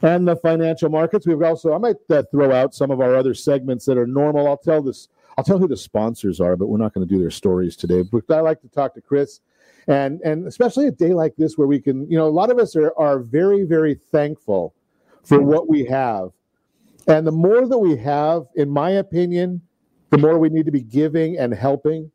[0.01, 1.27] and the financial markets.
[1.27, 4.47] We've also, I might uh, throw out some of our other segments that are normal.
[4.47, 7.19] I'll tell this, I'll tell who the sponsors are, but we're not going to do
[7.19, 8.03] their stories today.
[8.03, 9.41] But I like to talk to Chris,
[9.87, 12.59] and and especially a day like this where we can, you know, a lot of
[12.59, 14.73] us are are very very thankful
[15.23, 16.31] for what we have,
[17.07, 19.61] and the more that we have, in my opinion,
[20.09, 22.11] the more we need to be giving and helping.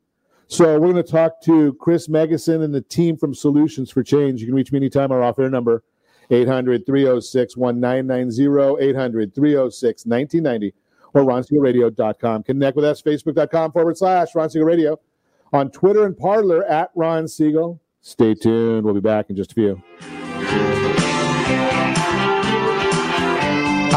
[0.46, 4.40] So we're going to talk to Chris Megison and the team from Solutions for Change.
[4.40, 5.10] You can reach me anytime.
[5.10, 5.82] Our off-air number
[6.30, 10.74] 800 306 1990, 800 306 1990,
[11.14, 12.42] or ronsiegelradio.com.
[12.42, 14.98] Connect with us, facebook.com forward slash Ron Siegel Radio,
[15.52, 17.80] on Twitter and Parler at Ron Siegel.
[18.00, 18.84] Stay tuned.
[18.84, 19.82] We'll be back in just a few.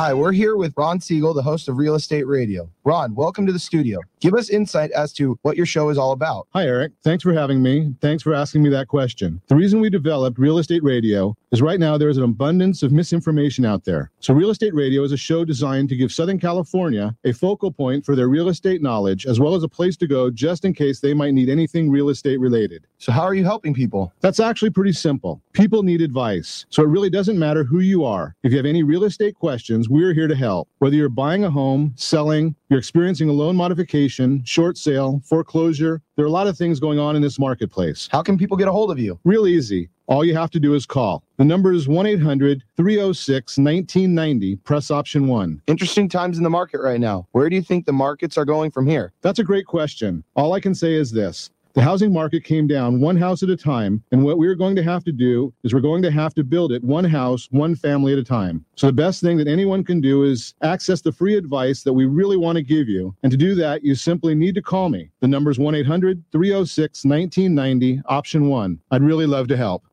[0.08, 2.70] Hi, we're here with Ron Siegel, the host of Real Estate Radio.
[2.86, 4.00] Ron, welcome to the studio.
[4.22, 6.48] Give us insight as to what your show is all about.
[6.54, 6.94] Hi, Eric.
[7.04, 7.94] Thanks for having me.
[8.00, 9.42] Thanks for asking me that question.
[9.48, 12.92] The reason we developed Real Estate Radio is right now there is an abundance of
[12.92, 14.12] misinformation out there.
[14.20, 18.06] So, Real Estate Radio is a show designed to give Southern California a focal point
[18.06, 21.00] for their real estate knowledge, as well as a place to go just in case
[21.00, 22.86] they might need anything real estate related.
[22.98, 24.12] So, how are you helping people?
[24.20, 25.42] That's actually pretty simple.
[25.54, 26.66] People need advice.
[26.70, 28.36] So, it really doesn't matter who you are.
[28.44, 30.68] If you have any real estate questions, we're here to help.
[30.80, 36.26] Whether you're buying a home, selling, you're experiencing a loan modification, short sale, foreclosure, there
[36.26, 38.10] are a lot of things going on in this marketplace.
[38.12, 39.20] How can people get a hold of you?
[39.24, 39.90] Real easy.
[40.08, 41.22] All you have to do is call.
[41.36, 45.62] The number is 1 800 306 1990, press option one.
[45.68, 47.28] Interesting times in the market right now.
[47.34, 49.12] Where do you think the markets are going from here?
[49.22, 50.24] That's a great question.
[50.36, 53.56] All I can say is this the housing market came down one house at a
[53.56, 54.02] time.
[54.12, 56.72] And what we're going to have to do is we're going to have to build
[56.72, 58.66] it one house, one family at a time.
[58.76, 62.06] So the best thing that anyone can do is access the free advice that we
[62.06, 63.16] really want to give you.
[63.22, 65.12] And to do that, you simply need to call me.
[65.20, 68.80] The number is 1 800 306 1990, option one.
[68.90, 69.84] I'd really love to help.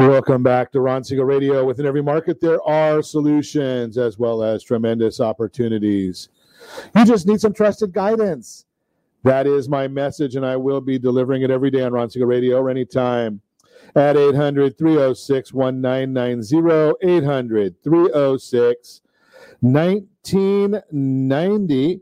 [0.00, 1.62] Welcome back to Ron Siegel Radio.
[1.62, 6.30] Within every market, there are solutions as well as tremendous opportunities.
[6.96, 8.64] You just need some trusted guidance.
[9.24, 12.28] That is my message, and I will be delivering it every day on Ron Siegel
[12.28, 13.42] Radio or anytime
[13.94, 16.94] at 800 306 1990.
[17.02, 19.00] 800 306
[19.60, 22.00] 1990.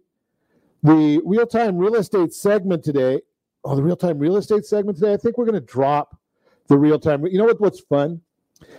[0.84, 3.22] The real time real estate segment today.
[3.64, 5.14] Oh, the real time real estate segment today.
[5.14, 6.16] I think we're going to drop
[6.68, 7.26] the real time.
[7.26, 7.60] You know what?
[7.60, 8.20] What's fun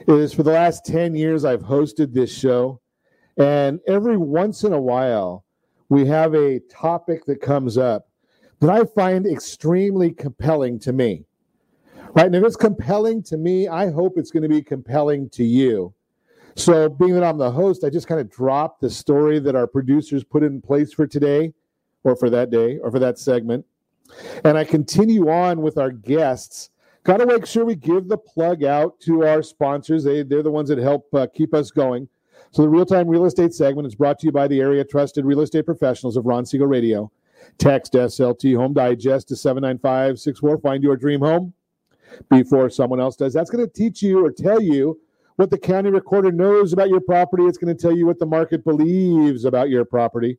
[0.08, 2.80] is for the last ten years I've hosted this show,
[3.38, 5.46] and every once in a while
[5.90, 8.08] we have a topic that comes up
[8.60, 11.26] that I find extremely compelling to me.
[12.14, 15.44] Right, and if it's compelling to me, I hope it's going to be compelling to
[15.44, 15.94] you.
[16.56, 19.68] So, being that I'm the host, I just kind of drop the story that our
[19.68, 21.54] producers put in place for today,
[22.04, 23.66] or for that day, or for that segment.
[24.44, 26.72] And I continue on with our guests
[27.04, 30.04] got to make sure we give the plug out to our sponsors.
[30.04, 32.08] They, they're the ones that help uh, keep us going.
[32.52, 35.26] So the Real Time Real Estate segment is brought to you by the area trusted
[35.26, 37.12] real estate professionals of Ron Siegel Radio.
[37.58, 40.58] Text SLT Home Digest to 79564.
[40.60, 41.54] Find your dream home
[42.30, 43.34] before someone else does.
[43.34, 45.00] That's going to teach you or tell you
[45.36, 47.46] what the county recorder knows about your property.
[47.46, 50.38] It's going to tell you what the market believes about your property.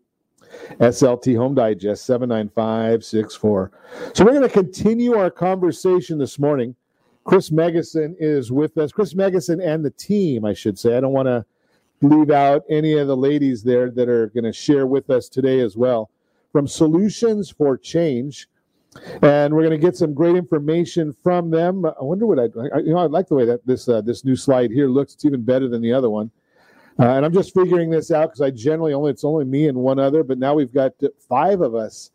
[0.81, 3.71] SLT Home Digest 79564.
[4.15, 6.75] So we're going to continue our conversation this morning.
[7.25, 8.93] Chris Megison is with us.
[8.93, 10.97] Chris Megison and the team, I should say.
[10.97, 11.45] I don't want to
[12.03, 15.61] leave out any of the ladies there that are going to share with us today
[15.61, 16.11] as well
[16.53, 18.49] from Solutions for Change.
[19.23, 21.85] And we're going to get some great information from them.
[21.85, 22.45] I wonder what I
[22.79, 25.15] you know, I like the way that this uh, this new slide here looks.
[25.15, 26.31] It's even better than the other one.
[27.01, 29.79] Uh, and I'm just figuring this out because I generally only it's only me and
[29.79, 30.93] one other, but now we've got
[31.29, 32.11] five of us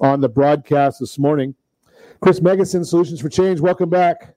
[0.00, 1.54] on the broadcast this morning.
[2.22, 4.34] Chris Megison, Solutions for Change, welcome back.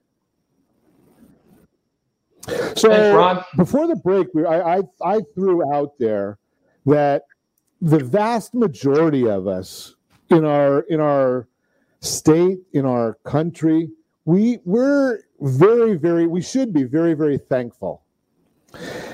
[2.75, 6.37] So Thanks, before the break, we, I, I I threw out there
[6.85, 7.23] that
[7.81, 9.95] the vast majority of us
[10.29, 11.47] in our in our
[12.01, 13.89] state in our country
[14.25, 18.03] we we're very very we should be very very thankful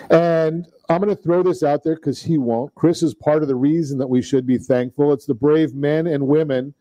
[0.10, 2.74] and I'm going to throw this out there because he won't.
[2.74, 5.14] Chris is part of the reason that we should be thankful.
[5.14, 6.74] It's the brave men and women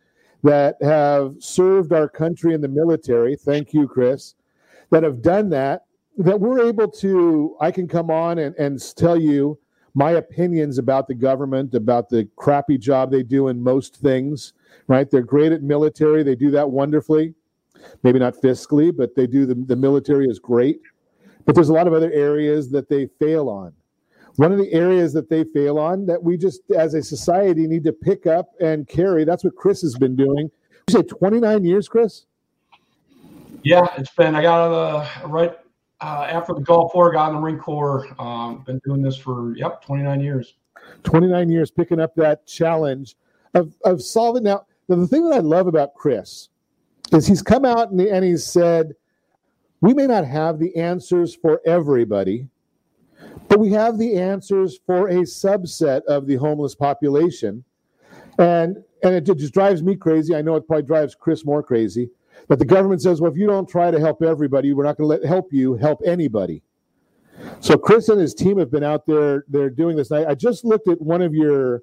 [0.42, 3.36] that have served our country in the military.
[3.36, 4.34] Thank you, Chris,
[4.90, 5.84] that have done that.
[6.16, 9.58] That we're able to, I can come on and, and tell you
[9.94, 14.54] my opinions about the government, about the crappy job they do in most things,
[14.86, 15.08] right?
[15.10, 17.34] They're great at military, they do that wonderfully.
[18.02, 20.80] Maybe not fiscally, but they do the, the military is great.
[21.44, 23.72] But there's a lot of other areas that they fail on.
[24.38, 27.82] One of the areas that they fail on that we just, as a society, need
[27.82, 29.24] to pick up and carry.
[29.24, 30.48] That's what Chris has been doing.
[30.86, 32.26] You say 29 years, Chris?
[33.64, 34.36] Yeah, it's been.
[34.36, 35.58] I got uh, right
[36.00, 38.06] uh, after the Gulf War, got in the Marine Corps.
[38.20, 40.54] Um, been doing this for yep, 29 years.
[41.02, 43.16] 29 years, picking up that challenge
[43.54, 44.44] of of solving.
[44.44, 46.48] Now, the thing that I love about Chris
[47.10, 48.94] is he's come out and, and he's said,
[49.80, 52.46] we may not have the answers for everybody,
[53.48, 57.64] but we have the answers for a subset of the homeless population.
[58.38, 60.34] And and it just drives me crazy.
[60.34, 62.10] I know it probably drives Chris more crazy.
[62.48, 65.08] That the government says, well, if you don't try to help everybody, we're not going
[65.08, 66.62] to let help you help anybody.
[67.60, 69.44] So Chris and his team have been out there.
[69.48, 70.10] They're doing this.
[70.10, 71.82] I, I just looked at one of your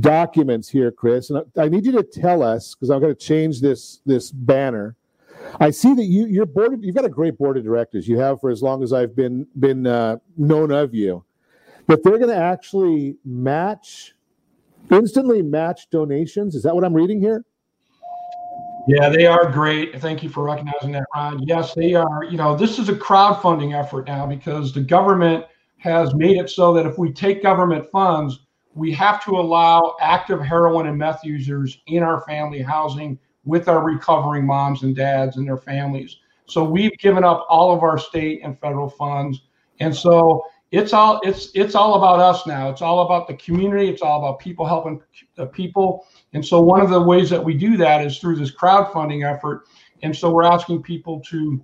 [0.00, 3.20] documents here, Chris, and I, I need you to tell us because I'm going to
[3.20, 4.96] change this this banner.
[5.60, 6.82] I see that you you're board.
[6.82, 8.08] You've got a great board of directors.
[8.08, 11.24] You have for as long as I've been been uh, known of you.
[11.86, 14.14] But they're going to actually match,
[14.90, 16.54] instantly match donations.
[16.54, 17.44] Is that what I'm reading here?
[18.88, 20.00] Yeah, they are great.
[20.00, 21.40] Thank you for recognizing that, Ron.
[21.46, 22.24] Yes, they are.
[22.24, 25.44] You know, this is a crowdfunding effort now because the government
[25.78, 28.40] has made it so that if we take government funds,
[28.74, 33.82] we have to allow active heroin and meth users in our family housing with our
[33.82, 36.18] recovering moms and dads and their families.
[36.46, 39.42] So we've given up all of our state and federal funds.
[39.80, 42.70] And so it's all it's it's all about us now.
[42.70, 43.88] It's all about the community.
[43.88, 45.02] It's all about people helping
[45.34, 46.06] the people.
[46.32, 49.64] And so one of the ways that we do that is through this crowdfunding effort.
[50.02, 51.62] And so we're asking people to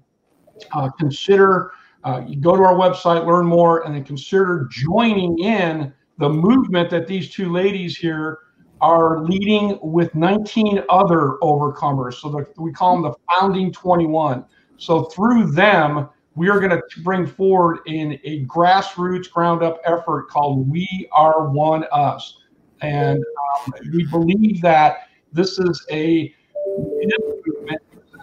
[0.73, 1.73] uh, consider
[2.05, 7.07] uh, go to our website, learn more, and then consider joining in the movement that
[7.07, 8.39] these two ladies here
[8.81, 12.15] are leading with 19 other overcomers.
[12.15, 14.45] So the, we call them the founding 21.
[14.77, 20.29] So through them, we are going to bring forward in a grassroots ground up effort
[20.29, 22.39] called We Are One Us.
[22.81, 26.33] And um, we believe that this is a
[26.79, 27.83] movement,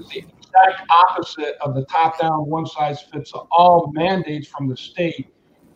[0.10, 5.28] the exact opposite of the top down, one size fits all mandates from the state.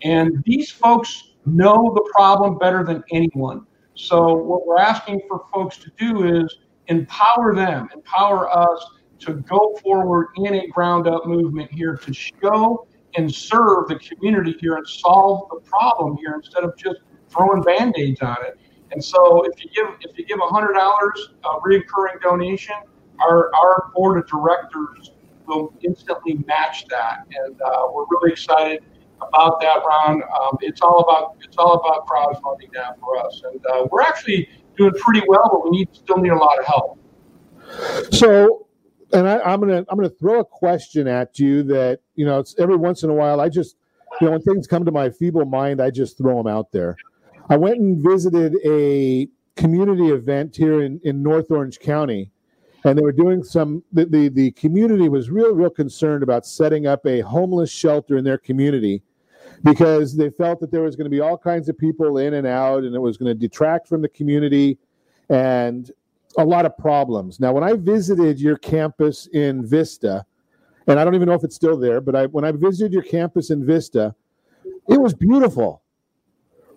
[0.04, 3.66] And these folks know the problem better than anyone.
[4.00, 8.86] So, what we're asking for folks to do is empower them, empower us
[9.20, 12.88] to go forward in a ground up movement here to show
[13.18, 18.22] and serve the community here and solve the problem here instead of just throwing band-aids
[18.22, 18.58] on it.
[18.93, 22.76] And so if you give if you give hundred dollars a recurring donation,
[23.20, 25.12] our our board of directors
[25.45, 27.28] will instantly match that.
[27.32, 28.82] And uh, we're really excited
[29.22, 30.22] about that, Ron.
[30.24, 34.49] Um, it's all about it's all about crowdfunding now for us, and uh, we're actually
[34.78, 36.99] doing pretty well, but we need still need a lot of help.
[38.11, 38.67] So
[39.13, 42.55] and I, am gonna I'm gonna throw a question at you that you know it's
[42.59, 43.76] every once in a while I just
[44.20, 46.95] you know when things come to my feeble mind I just throw them out there.
[47.49, 52.32] I went and visited a community event here in, in North Orange County,
[52.86, 56.88] and they were doing some the, the, the community was real real concerned about setting
[56.88, 59.01] up a homeless shelter in their community
[59.64, 62.47] because they felt that there was going to be all kinds of people in and
[62.47, 64.78] out and it was going to detract from the community
[65.30, 65.91] and
[66.38, 67.39] a lot of problems.
[67.39, 70.26] Now, when I visited your campus in Vista,
[70.88, 73.03] and I don't even know if it's still there, but I when I visited your
[73.03, 74.16] campus in Vista,
[74.88, 75.82] it was beautiful.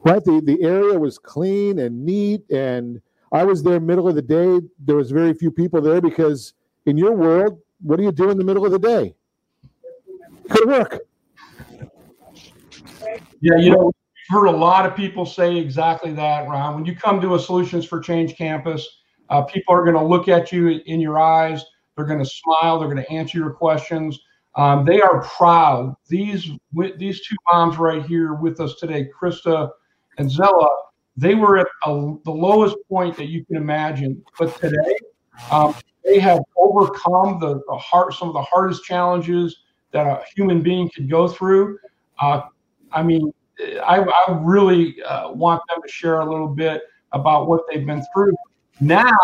[0.04, 0.24] Right?
[0.24, 3.00] The the area was clean and neat and
[3.32, 4.60] I was there middle of the day.
[4.78, 6.52] There was very few people there because
[6.84, 9.14] in your world, what do you do in the middle of the day?
[10.48, 10.98] Go work.
[13.42, 13.92] Yeah, you know,
[14.28, 16.76] heard a lot of people say exactly that, Ron.
[16.76, 18.88] When you come to a Solutions for Change campus,
[19.30, 21.64] uh, people are going to look at you in your eyes.
[21.96, 22.78] They're going to smile.
[22.78, 24.18] They're going to answer your questions.
[24.54, 25.96] Um, they are proud.
[26.08, 26.50] These
[26.98, 29.70] these two moms right here with us today, Krista
[30.18, 30.68] and Zella,
[31.16, 34.22] they were at a, the lowest point that you can imagine.
[34.38, 34.96] But today,
[35.50, 35.74] um,
[36.04, 41.10] they have overcome the, the some of the hardest challenges that a human being could
[41.10, 41.78] go through.
[42.20, 42.42] Uh,
[42.92, 43.32] I mean,
[43.84, 46.82] I, I really uh, want them to share a little bit
[47.12, 48.34] about what they've been through.
[48.80, 49.16] Now,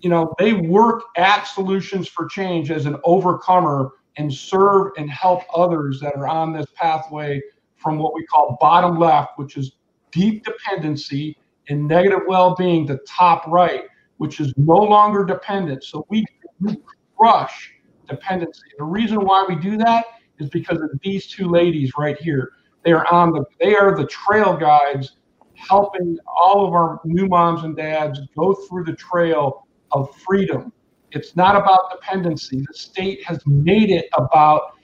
[0.00, 5.42] you know, they work at Solutions for Change as an overcomer and serve and help
[5.54, 7.40] others that are on this pathway
[7.76, 9.72] from what we call bottom left, which is
[10.10, 11.36] deep dependency
[11.68, 13.84] and negative well-being, to top right,
[14.16, 15.84] which is no longer dependent.
[15.84, 16.24] So we,
[16.60, 16.76] we
[17.16, 17.72] crush
[18.08, 18.62] dependency.
[18.78, 20.06] The reason why we do that
[20.38, 22.52] is because of these two ladies right here.
[22.84, 25.16] They are on the they are the trail guides
[25.54, 30.72] helping all of our new moms and dads go through the trail of freedom.
[31.12, 32.60] It's not about dependency.
[32.60, 34.74] The state has made it about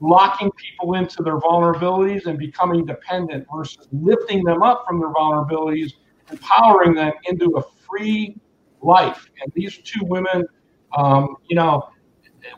[0.00, 5.92] locking people into their vulnerabilities and becoming dependent versus lifting them up from their vulnerabilities,
[6.30, 8.36] empowering them into a free
[8.80, 9.28] life.
[9.42, 10.44] And these two women,
[10.96, 11.88] um, you know,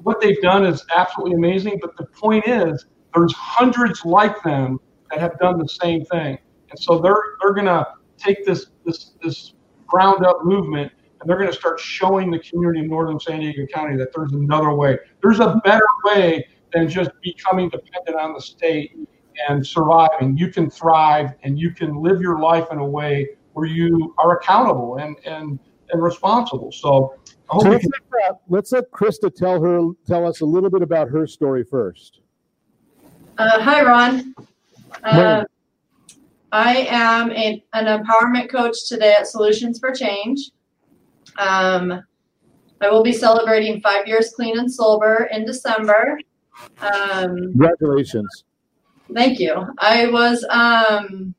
[0.03, 1.79] what they've done is absolutely amazing.
[1.81, 6.39] But the point is, there's hundreds like them that have done the same thing.
[6.71, 7.87] And so they're they're going to
[8.19, 9.55] take this this this
[9.87, 13.67] ground up movement and they're going to start showing the community of northern San Diego
[13.73, 14.99] County that there's another way.
[15.23, 18.97] There's a better way than just becoming dependent on the state
[19.49, 20.37] and surviving.
[20.37, 24.39] You can thrive and you can live your life in a way where you are
[24.39, 25.59] accountable and and
[25.91, 26.73] and responsible.
[26.73, 27.15] So,
[27.51, 31.09] so let's, let, uh, let's let Krista tell her tell us a little bit about
[31.09, 32.21] her story first.
[33.37, 34.35] Uh, hi, Ron.
[35.03, 35.45] Uh,
[36.53, 40.53] I am a, an empowerment coach today at Solutions for Change.
[41.39, 42.01] Um,
[42.81, 46.17] I will be celebrating five years clean and sober in December.
[46.81, 48.45] Um, Congratulations.
[49.13, 49.67] Thank you.
[49.81, 51.35] I was um,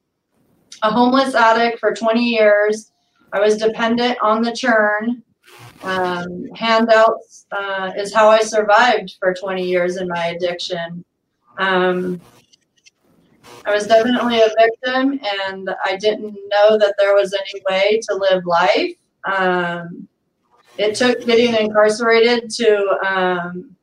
[0.81, 2.91] a homeless addict for 20 years.
[3.31, 5.23] I was dependent on the churn.
[5.83, 11.05] Um, handouts uh, is how I survived for 20 years in my addiction.
[11.57, 12.21] Um,
[13.65, 18.15] I was definitely a victim, and I didn't know that there was any way to
[18.15, 18.91] live life.
[19.25, 20.07] Um,
[20.77, 23.75] it took getting incarcerated to um,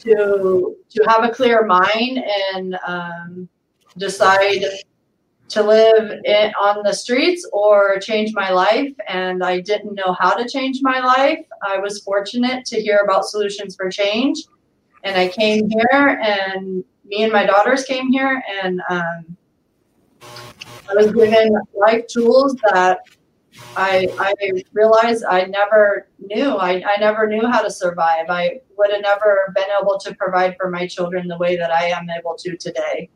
[0.00, 2.18] to to have a clear mind
[2.54, 3.48] and um,
[3.98, 4.64] decide
[5.48, 6.20] to live
[6.60, 8.92] on the streets or change my life.
[9.08, 11.44] And I didn't know how to change my life.
[11.62, 14.42] I was fortunate to hear about Solutions for Change,
[15.06, 19.36] and I came here, and me and my daughters came here, and um,
[20.20, 22.98] I was given life tools that
[23.76, 24.34] I, I
[24.72, 26.56] realized I never knew.
[26.56, 28.26] I, I never knew how to survive.
[28.28, 31.84] I would have never been able to provide for my children the way that I
[31.86, 33.08] am able to today.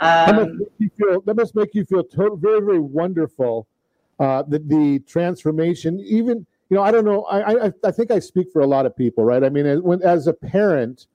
[0.00, 2.04] that, must Um, make you feel, that must make you feel
[2.36, 3.68] very, very wonderful.
[4.18, 7.22] Uh, the, the transformation, even you know, I don't know.
[7.24, 9.42] I, I I think I speak for a lot of people, right?
[9.44, 11.06] I mean, as- when as a parent,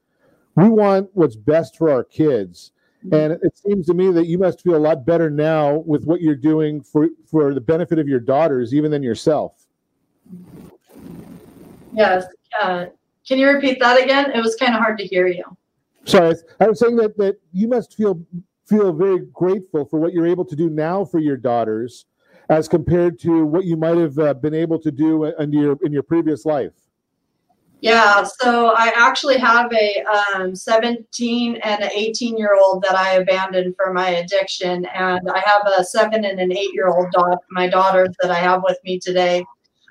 [0.56, 2.72] we want what's best for our kids,
[3.12, 6.22] and it seems to me that you must feel a lot better now with what
[6.22, 9.66] you're doing for for the benefit of your daughters, even than yourself.
[11.94, 12.26] yes.
[12.62, 12.86] Uh,
[13.28, 14.32] can you repeat that again?
[14.32, 15.44] It was kind of hard to hear you.
[16.06, 18.22] Sorry, I was saying that that you must feel
[18.66, 22.06] feel very grateful for what you're able to do now for your daughters,
[22.52, 25.92] as compared to what you might have uh, been able to do in your in
[25.92, 26.74] your previous life.
[27.80, 30.04] Yeah, so I actually have a
[30.36, 35.42] um, 17 and an 18 year old that I abandoned for my addiction, and I
[35.46, 38.78] have a seven and an eight year old daughter, my daughters that I have with
[38.84, 39.44] me today,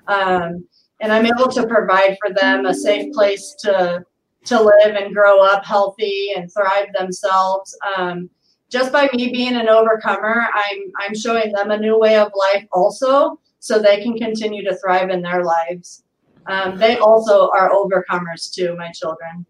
[0.07, 0.63] um,
[1.01, 4.05] and I'm able to provide for them a safe place to
[4.45, 7.75] to live and grow up healthy and thrive themselves.
[7.97, 8.29] Um,
[8.71, 12.65] just by me being an overcomer, I'm I'm showing them a new way of life
[12.71, 16.03] also, so they can continue to thrive in their lives.
[16.47, 19.45] Um, they also are overcomers too, my children.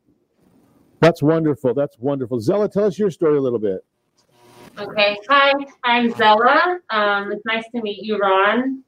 [0.99, 1.74] That's wonderful.
[1.74, 2.39] That's wonderful.
[2.39, 3.86] Zella, tell us your story a little bit.
[4.78, 5.17] Okay.
[5.30, 5.53] Hi,
[5.84, 6.80] I'm Zella.
[6.89, 8.84] Um, it's nice to meet you, Ron.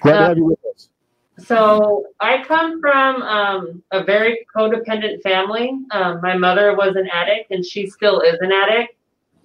[0.00, 0.88] Glad to Uh, have you with us.
[1.38, 5.72] So I come from um, a very codependent family.
[5.90, 8.94] Um, my mother was an addict, and she still is an addict.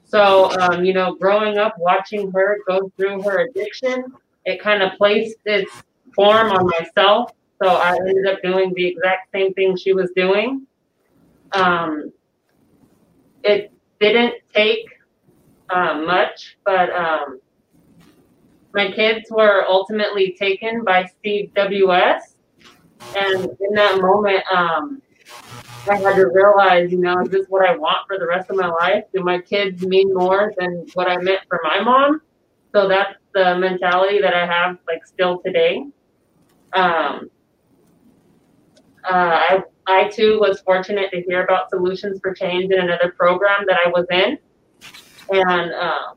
[0.05, 4.05] So um, you know, growing up watching her go through her addiction,
[4.45, 5.71] it kind of placed its
[6.15, 7.31] form on myself.
[7.61, 10.67] So I ended up doing the exact same thing she was doing.
[11.53, 12.11] Um,
[13.43, 14.85] it didn't take
[15.69, 17.39] uh, much, but um,
[18.73, 22.21] my kids were ultimately taken by CWS.
[23.15, 25.01] And in that moment, um,
[25.89, 28.55] I had to realize, you know, is this what I want for the rest of
[28.55, 29.03] my life?
[29.13, 32.21] Do my kids mean more than what I meant for my mom?
[32.73, 35.85] So that's the mentality that I have, like, still today.
[36.73, 37.29] Um,
[39.09, 43.65] uh, I, I too was fortunate to hear about Solutions for Change in another program
[43.67, 44.39] that I was in.
[45.29, 46.15] And um,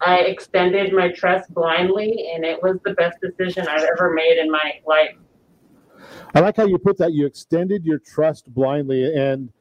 [0.00, 4.50] I extended my trust blindly, and it was the best decision I've ever made in
[4.50, 5.16] my life.
[6.34, 7.12] I like how you put that.
[7.12, 9.52] You extended your trust blindly, and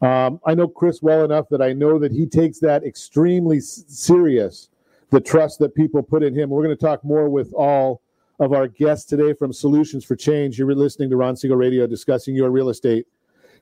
[0.00, 4.68] um, I know Chris well enough that I know that he takes that extremely serious.
[5.10, 6.50] The trust that people put in him.
[6.50, 8.02] We're going to talk more with all
[8.38, 10.58] of our guests today from Solutions for Change.
[10.58, 13.06] You're listening to Ron Siegel Radio discussing your real estate,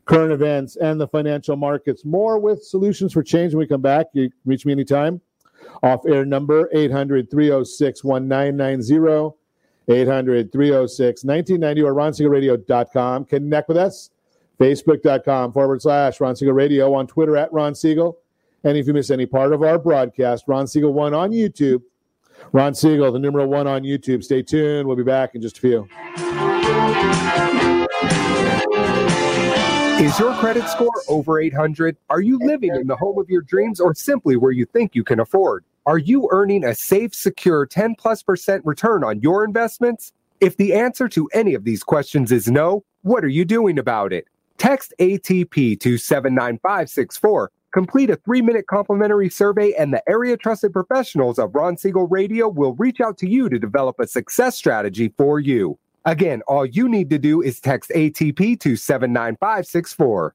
[0.05, 2.05] current events, and the financial markets.
[2.05, 4.07] More with Solutions for Change when we come back.
[4.13, 5.21] You reach me anytime.
[5.83, 9.37] Off air number 800 306 1990.
[9.89, 13.25] 800 306 1990 or ronsiegelradio.com.
[13.27, 14.11] Connect with us.
[14.59, 16.95] Facebook.com forward slash Ron Siegel Radio.
[16.95, 18.19] On Twitter at Ron Siegel.
[18.65, 21.83] And if you miss any part of our broadcast, Ron Siegel 1 on YouTube.
[22.53, 24.23] Ron Siegel, the numero one on YouTube.
[24.23, 24.87] Stay tuned.
[24.87, 25.89] We'll be back in just a few.
[30.05, 31.97] Is your credit score over 800?
[32.11, 35.03] Are you living in the home of your dreams or simply where you think you
[35.03, 35.65] can afford?
[35.87, 40.13] Are you earning a safe, secure 10 plus percent return on your investments?
[40.41, 44.13] If the answer to any of these questions is no, what are you doing about
[44.13, 44.27] it?
[44.59, 47.53] Text ATP to 79564.
[47.73, 52.49] Complete a three minute complimentary survey, and the area trusted professionals of Ron Siegel Radio
[52.49, 55.79] will reach out to you to develop a success strategy for you.
[56.05, 60.35] Again, all you need to do is text ATP to 79564.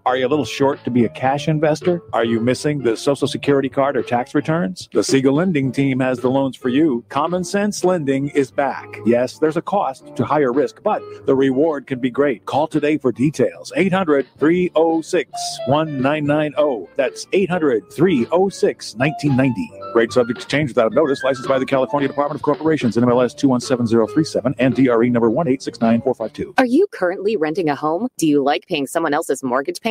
[0.03, 2.01] Are you a little short to be a cash investor?
[2.11, 4.89] Are you missing the Social Security card or tax returns?
[4.91, 7.05] The Siegel Lending Team has the loans for you.
[7.09, 8.87] Common Sense Lending is back.
[9.05, 12.47] Yes, there's a cost to higher risk, but the reward can be great.
[12.47, 13.71] Call today for details.
[13.75, 15.31] 800 306
[15.67, 16.91] 1990.
[16.95, 19.71] That's 800 306 1990.
[19.93, 21.23] Rate subject to change without notice.
[21.23, 26.53] Licensed by the California Department of Corporations in MLS 217037 and DRE number 1869452.
[26.57, 28.07] Are you currently renting a home?
[28.17, 29.90] Do you like paying someone else's mortgage payment?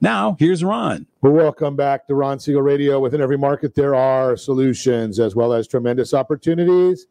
[0.00, 1.06] Now, here's Ron.
[1.22, 3.00] Well, welcome back to Ron Siegel Radio.
[3.00, 7.06] Within every market, there are solutions as well as tremendous opportunities.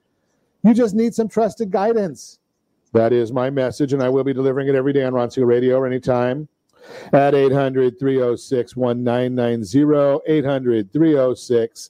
[0.64, 2.40] You just need some trusted guidance.
[2.94, 5.48] That is my message, and I will be delivering it every day on Ron Siegel
[5.48, 6.48] Radio or anytime
[7.14, 10.22] at 800 306 1990.
[10.28, 11.90] 800 306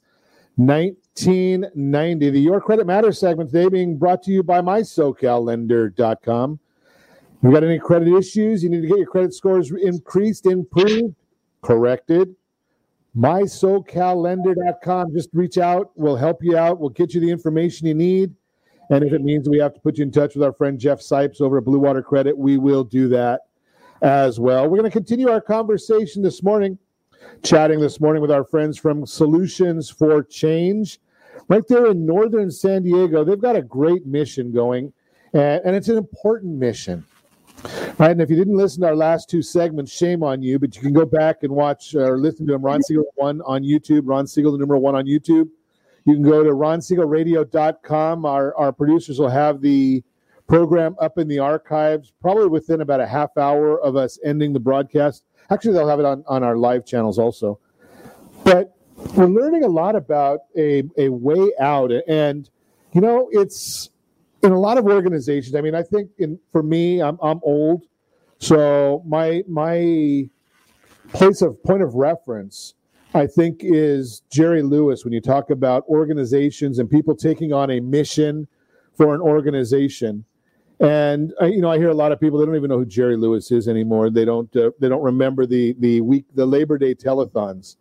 [0.56, 2.30] 1990.
[2.30, 6.60] The Your Credit Matters segment today being brought to you by MySoCalLender.com.
[7.46, 8.64] You got any credit issues?
[8.64, 11.14] You need to get your credit scores increased, improved,
[11.62, 12.36] corrected.
[13.16, 15.14] MySoCalLender.com.
[15.14, 15.92] Just reach out.
[15.94, 16.80] We'll help you out.
[16.80, 18.34] We'll get you the information you need.
[18.90, 21.02] And if it means we have to put you in touch with our friend Jeff
[21.02, 23.42] Sipes over at Blue Water Credit, we will do that
[24.02, 24.64] as well.
[24.64, 26.80] We're going to continue our conversation this morning,
[27.44, 31.00] chatting this morning with our friends from Solutions for Change.
[31.48, 34.92] Right there in northern San Diego, they've got a great mission going,
[35.34, 37.06] and, and it's an important mission.
[37.98, 40.60] Right, and if you didn't listen to our last two segments, shame on you.
[40.60, 42.62] But you can go back and watch uh, or listen to them.
[42.62, 44.02] Ron Siegel one on YouTube.
[44.04, 45.50] Ron Siegel, the number one on YouTube.
[46.06, 48.26] You can go to ronsiegelradio.com.
[48.26, 50.04] Our our producers will have the
[50.48, 54.60] program up in the archives, probably within about a half hour of us ending the
[54.60, 55.24] broadcast.
[55.50, 57.60] Actually, they'll have it on, on our live channels also.
[58.44, 58.76] But
[59.16, 61.92] we're learning a lot about a, a way out.
[62.08, 62.50] And,
[62.94, 63.90] you know, it's
[64.46, 65.56] in a lot of organizations.
[65.56, 67.86] I mean, I think in for me, I'm, I'm old.
[68.38, 70.30] So my my
[71.14, 72.76] place of point of reference,
[73.14, 77.80] I think, is Jerry Lewis when you talk about organizations and people taking on a
[77.80, 78.48] mission
[78.94, 80.26] for an organization.
[80.80, 82.86] And I, you know, I hear a lot of people they don't even know who
[82.86, 84.10] Jerry Lewis is anymore.
[84.10, 87.78] They don't uh, they don't remember the the week the Labor Day telethons.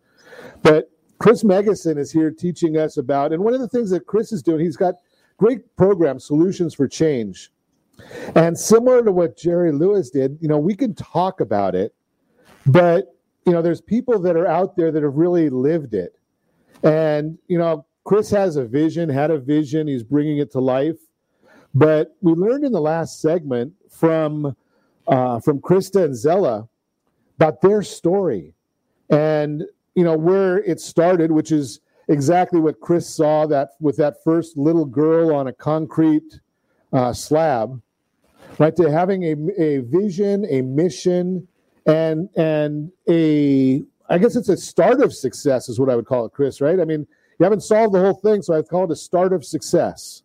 [0.63, 4.33] But Chris Megison is here teaching us about, and one of the things that Chris
[4.33, 4.95] is doing, he's got
[5.37, 7.51] great program, Solutions for Change.
[8.35, 11.95] And similar to what Jerry Lewis did, you know, we can talk about it,
[12.67, 13.17] but
[13.47, 16.19] you know, there's people that are out there that have really lived it.
[16.83, 20.97] And you know, Chris has a vision, had a vision, he's bringing it to life.
[21.75, 24.57] But we learned in the last segment from
[25.07, 26.69] uh, from Krista and Zella
[27.37, 28.55] about their story
[29.11, 29.65] and
[29.95, 34.57] you know where it started, which is exactly what Chris saw that with that first
[34.57, 36.41] little girl on a concrete
[36.93, 37.81] uh, slab,
[38.59, 38.75] right?
[38.77, 41.47] To having a, a vision, a mission,
[41.87, 46.27] and and a I guess it's a start of success is what I would call
[46.27, 46.61] it, Chris.
[46.61, 46.81] Right?
[46.81, 47.07] I mean,
[47.39, 50.23] you haven't solved the whole thing, so I've called it a start of success.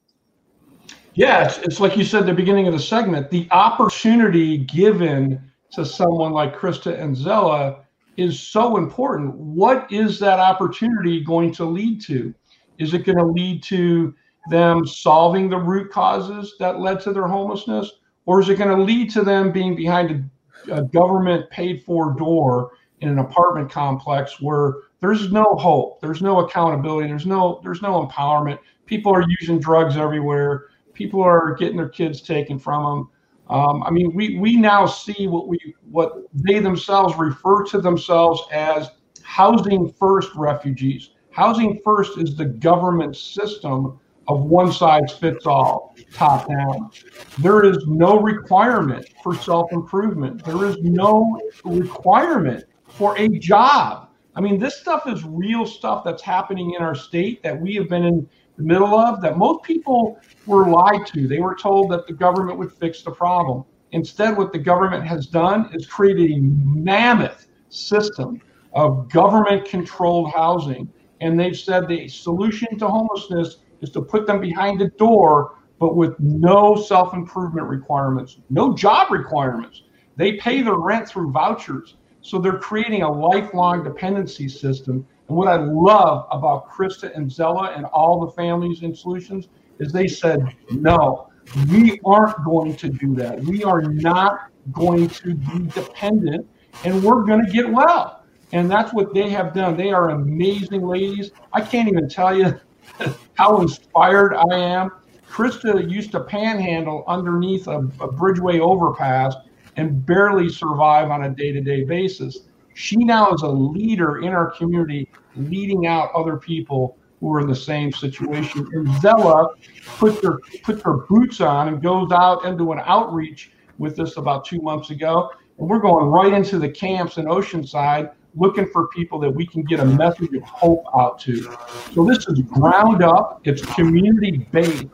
[1.15, 3.29] Yeah, it's, it's like you said at the beginning of the segment.
[3.29, 7.81] The opportunity given to someone like Krista and Zella
[8.19, 9.35] is so important.
[9.35, 12.33] What is that opportunity going to lead to?
[12.77, 14.13] Is it going to lead to
[14.49, 17.91] them solving the root causes that led to their homelessness?
[18.25, 20.29] Or is it going to lead to them being behind
[20.69, 26.21] a, a government paid for door in an apartment complex where there's no hope, there's
[26.21, 28.59] no accountability, there's no there's no empowerment.
[28.85, 30.65] People are using drugs everywhere.
[30.93, 33.09] People are getting their kids taken from them.
[33.49, 35.57] Um, I mean, we we now see what we
[35.89, 38.91] what they themselves refer to themselves as
[39.23, 41.11] housing first refugees.
[41.31, 46.91] Housing first is the government system of one size fits all, top down.
[47.39, 50.45] There is no requirement for self improvement.
[50.45, 54.09] There is no requirement for a job.
[54.35, 57.89] I mean, this stuff is real stuff that's happening in our state that we have
[57.89, 58.29] been in
[58.59, 61.29] the middle of that most people were lied to.
[61.29, 63.63] They were told that the government would fix the problem.
[63.93, 68.41] Instead, what the government has done is created a mammoth system
[68.73, 70.91] of government controlled housing.
[71.21, 75.95] And they've said the solution to homelessness is to put them behind a door, but
[75.95, 79.83] with no self improvement requirements, no job requirements.
[80.17, 81.95] They pay their rent through vouchers.
[82.21, 87.73] So they're creating a lifelong dependency system and what I love about Krista and Zella
[87.75, 91.29] and all the families and solutions is they said, no,
[91.71, 93.39] we aren't going to do that.
[93.39, 96.47] We are not going to be dependent
[96.83, 98.23] and we're going to get well.
[98.51, 99.77] And that's what they have done.
[99.77, 101.31] They are amazing ladies.
[101.53, 102.59] I can't even tell you
[103.35, 104.91] how inspired I am.
[105.29, 109.35] Krista used to panhandle underneath a, a bridgeway overpass
[109.75, 112.39] and barely survive on a day to day basis.
[112.79, 117.47] She now is a leader in our community, leading out other people who are in
[117.47, 118.65] the same situation.
[118.71, 119.49] And Zella
[119.97, 124.45] puts her puts her boots on and goes out into an outreach with us about
[124.45, 125.29] two months ago.
[125.57, 129.63] And we're going right into the camps in Oceanside looking for people that we can
[129.63, 131.51] get a message of hope out to.
[131.93, 134.85] So this is ground up, it's community based.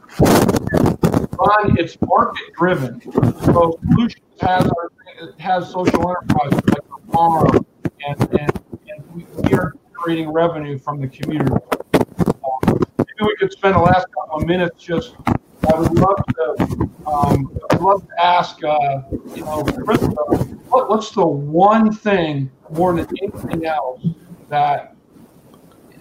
[1.77, 2.99] It's market driven.
[3.43, 4.91] So Solutions has our,
[5.37, 7.65] has social enterprises like farm
[8.07, 11.51] and, and, and we, are generating revenue from the community.
[11.93, 15.15] Uh, maybe we could spend the last couple of minutes just.
[15.73, 16.89] I would love to.
[17.07, 19.01] Um, I'd love to ask, uh,
[19.35, 19.63] you know,
[20.69, 24.05] what, what's the one thing more than anything else
[24.49, 24.95] that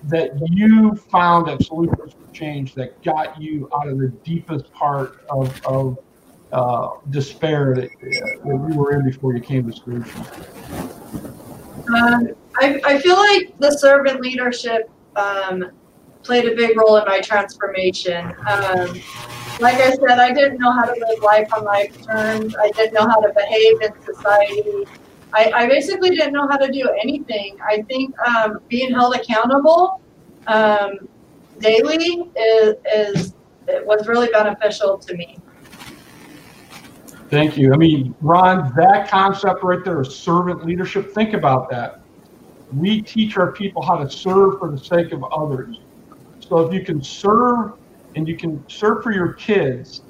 [0.08, 5.24] that you found at Solutions for Change that got you out of the deepest part
[5.30, 5.98] of, of
[6.52, 10.28] uh, despair that, that you were in before you came to Solutions?
[11.88, 12.28] Um,
[12.60, 15.70] I, I feel like the servant leadership um,
[16.22, 18.26] played a big role in my transformation.
[18.46, 19.00] Um,
[19.60, 22.54] like I said, I didn't know how to live life on my terms.
[22.56, 24.84] I didn't know how to behave in society.
[25.32, 27.56] I, I basically didn't know how to do anything.
[27.64, 30.00] I think um, being held accountable
[30.46, 31.08] um,
[31.60, 33.34] daily is, is
[33.86, 35.38] was really beneficial to me.
[37.34, 37.74] Thank you.
[37.74, 41.12] I mean, Ron, that concept right there is servant leadership.
[41.12, 42.00] Think about that.
[42.72, 45.80] We teach our people how to serve for the sake of others.
[46.38, 47.72] So if you can serve
[48.14, 50.02] and you can serve for your kids,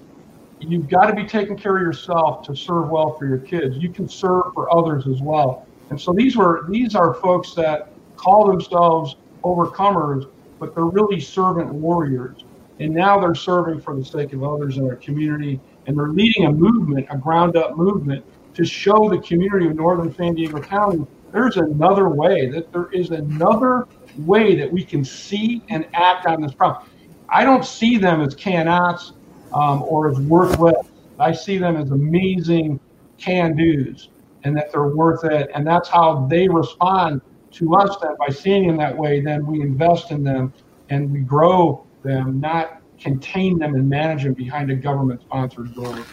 [0.60, 3.78] you've got to be taking care of yourself to serve well for your kids.
[3.78, 5.66] You can serve for others as well.
[5.88, 11.72] And so these were these are folks that call themselves overcomers, but they're really servant
[11.72, 12.44] warriors.
[12.80, 16.46] And now they're serving for the sake of others in our community and they're leading
[16.46, 18.24] a movement, a ground up movement,
[18.54, 23.10] to show the community of northern San Diego County there's another way, that there is
[23.10, 26.88] another way that we can see and act on this problem.
[27.28, 29.14] I don't see them as cannots
[29.52, 30.86] um, or as worthless.
[31.18, 32.78] I see them as amazing
[33.18, 34.10] can do's
[34.44, 35.50] and that they're worth it.
[35.54, 37.20] And that's how they respond
[37.52, 40.52] to us that by seeing them that way, then we invest in them
[40.90, 46.04] and we grow them, not contain them and manage them behind a government sponsored door.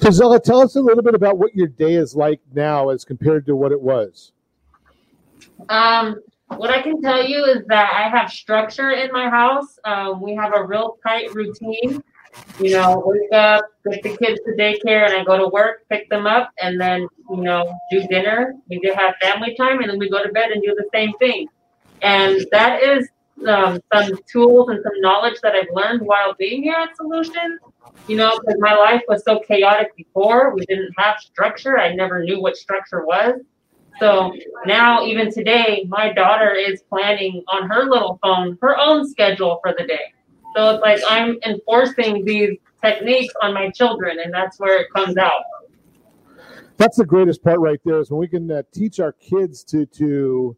[0.00, 3.04] So, Zella, tell us a little bit about what your day is like now as
[3.04, 4.32] compared to what it was.
[5.68, 6.16] Um,
[6.56, 9.78] what I can tell you is that I have structure in my house.
[9.84, 12.02] Um, we have a real tight routine.
[12.60, 16.08] you know, wake up, get the kids to daycare, and I go to work, pick
[16.10, 18.54] them up, and then you know, do dinner.
[18.68, 21.12] We do have family time, and then we go to bed and do the same
[21.18, 21.48] thing.
[22.02, 23.08] And that is
[23.48, 27.60] um, some tools and some knowledge that I've learned while being here at Solutions.
[28.08, 30.54] You know, because my life was so chaotic before.
[30.54, 31.78] We didn't have structure.
[31.78, 33.40] I never knew what structure was.
[33.98, 34.32] So
[34.66, 39.74] now, even today, my daughter is planning on her little phone her own schedule for
[39.76, 40.12] the day.
[40.54, 45.16] So it's like I'm enforcing these techniques on my children, and that's where it comes
[45.16, 45.42] out.
[46.76, 49.86] That's the greatest part right there is when we can uh, teach our kids to
[49.86, 50.56] to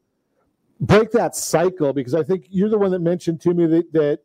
[0.81, 1.93] break that cycle.
[1.93, 4.21] Because I think you're the one that mentioned to me that that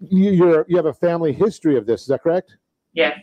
[0.00, 2.02] you, you're you have a family history of this.
[2.02, 2.56] Is that correct?
[2.92, 3.18] Yes.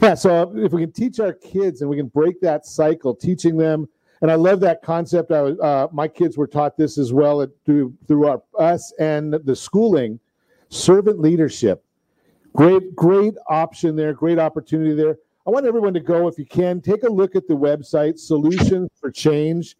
[0.00, 0.14] Yeah.
[0.14, 3.88] So if we can teach our kids and we can break that cycle, teaching them
[4.24, 5.32] and I love that concept.
[5.32, 8.90] I was, uh, my kids were taught this as well at, through through our, us
[8.98, 10.18] and the schooling.
[10.70, 11.84] Servant leadership,
[12.54, 15.18] great great option there, great opportunity there.
[15.46, 18.88] I want everyone to go if you can take a look at the website Solutions
[18.98, 19.76] for Change.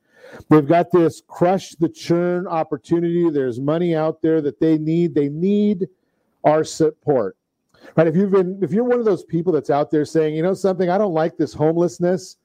[0.48, 3.30] They've got this crush the churn opportunity.
[3.30, 5.14] There's money out there that they need.
[5.14, 5.88] They need
[6.44, 7.36] our support.
[7.96, 8.06] Right?
[8.06, 10.54] If you've been if you're one of those people that's out there saying, you know
[10.54, 12.36] something, I don't like this homelessness.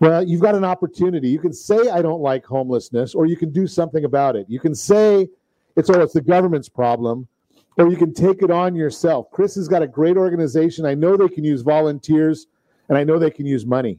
[0.00, 1.28] Well, you've got an opportunity.
[1.28, 4.46] You can say I don't like homelessness, or you can do something about it.
[4.48, 5.28] You can say
[5.76, 7.28] it's oh, it's the government's problem,
[7.76, 9.30] or you can take it on yourself.
[9.30, 10.86] Chris has got a great organization.
[10.86, 12.46] I know they can use volunteers,
[12.88, 13.98] and I know they can use money.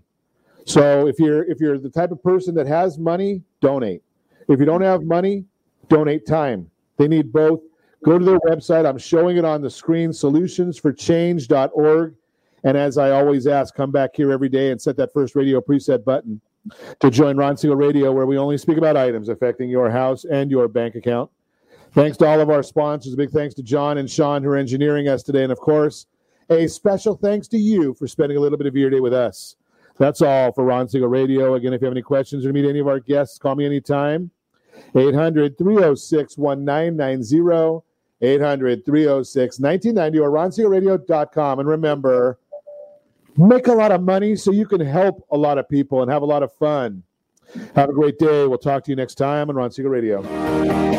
[0.65, 4.01] So if you're if you're the type of person that has money, donate.
[4.47, 5.45] If you don't have money,
[5.87, 6.69] donate time.
[6.97, 7.61] They need both.
[8.03, 8.87] Go to their website.
[8.87, 12.15] I'm showing it on the screen, solutionsforchange.org.
[12.63, 15.61] And as I always ask, come back here every day and set that first radio
[15.61, 16.41] preset button
[16.99, 20.51] to join Ron Siegel Radio, where we only speak about items affecting your house and
[20.51, 21.29] your bank account.
[21.93, 23.13] Thanks to all of our sponsors.
[23.13, 25.43] A big thanks to John and Sean who are engineering us today.
[25.43, 26.07] And of course,
[26.49, 29.55] a special thanks to you for spending a little bit of your day with us.
[30.01, 31.53] That's all for Ron Siegel Radio.
[31.53, 34.31] Again, if you have any questions or meet any of our guests, call me anytime.
[34.95, 37.85] 800 306 1990.
[38.23, 41.59] 800 306 1990 or ronsiegelradio.com.
[41.59, 42.39] And remember,
[43.37, 46.23] make a lot of money so you can help a lot of people and have
[46.23, 47.03] a lot of fun.
[47.75, 48.47] Have a great day.
[48.47, 50.91] We'll talk to you next time on Ron Siegel Radio.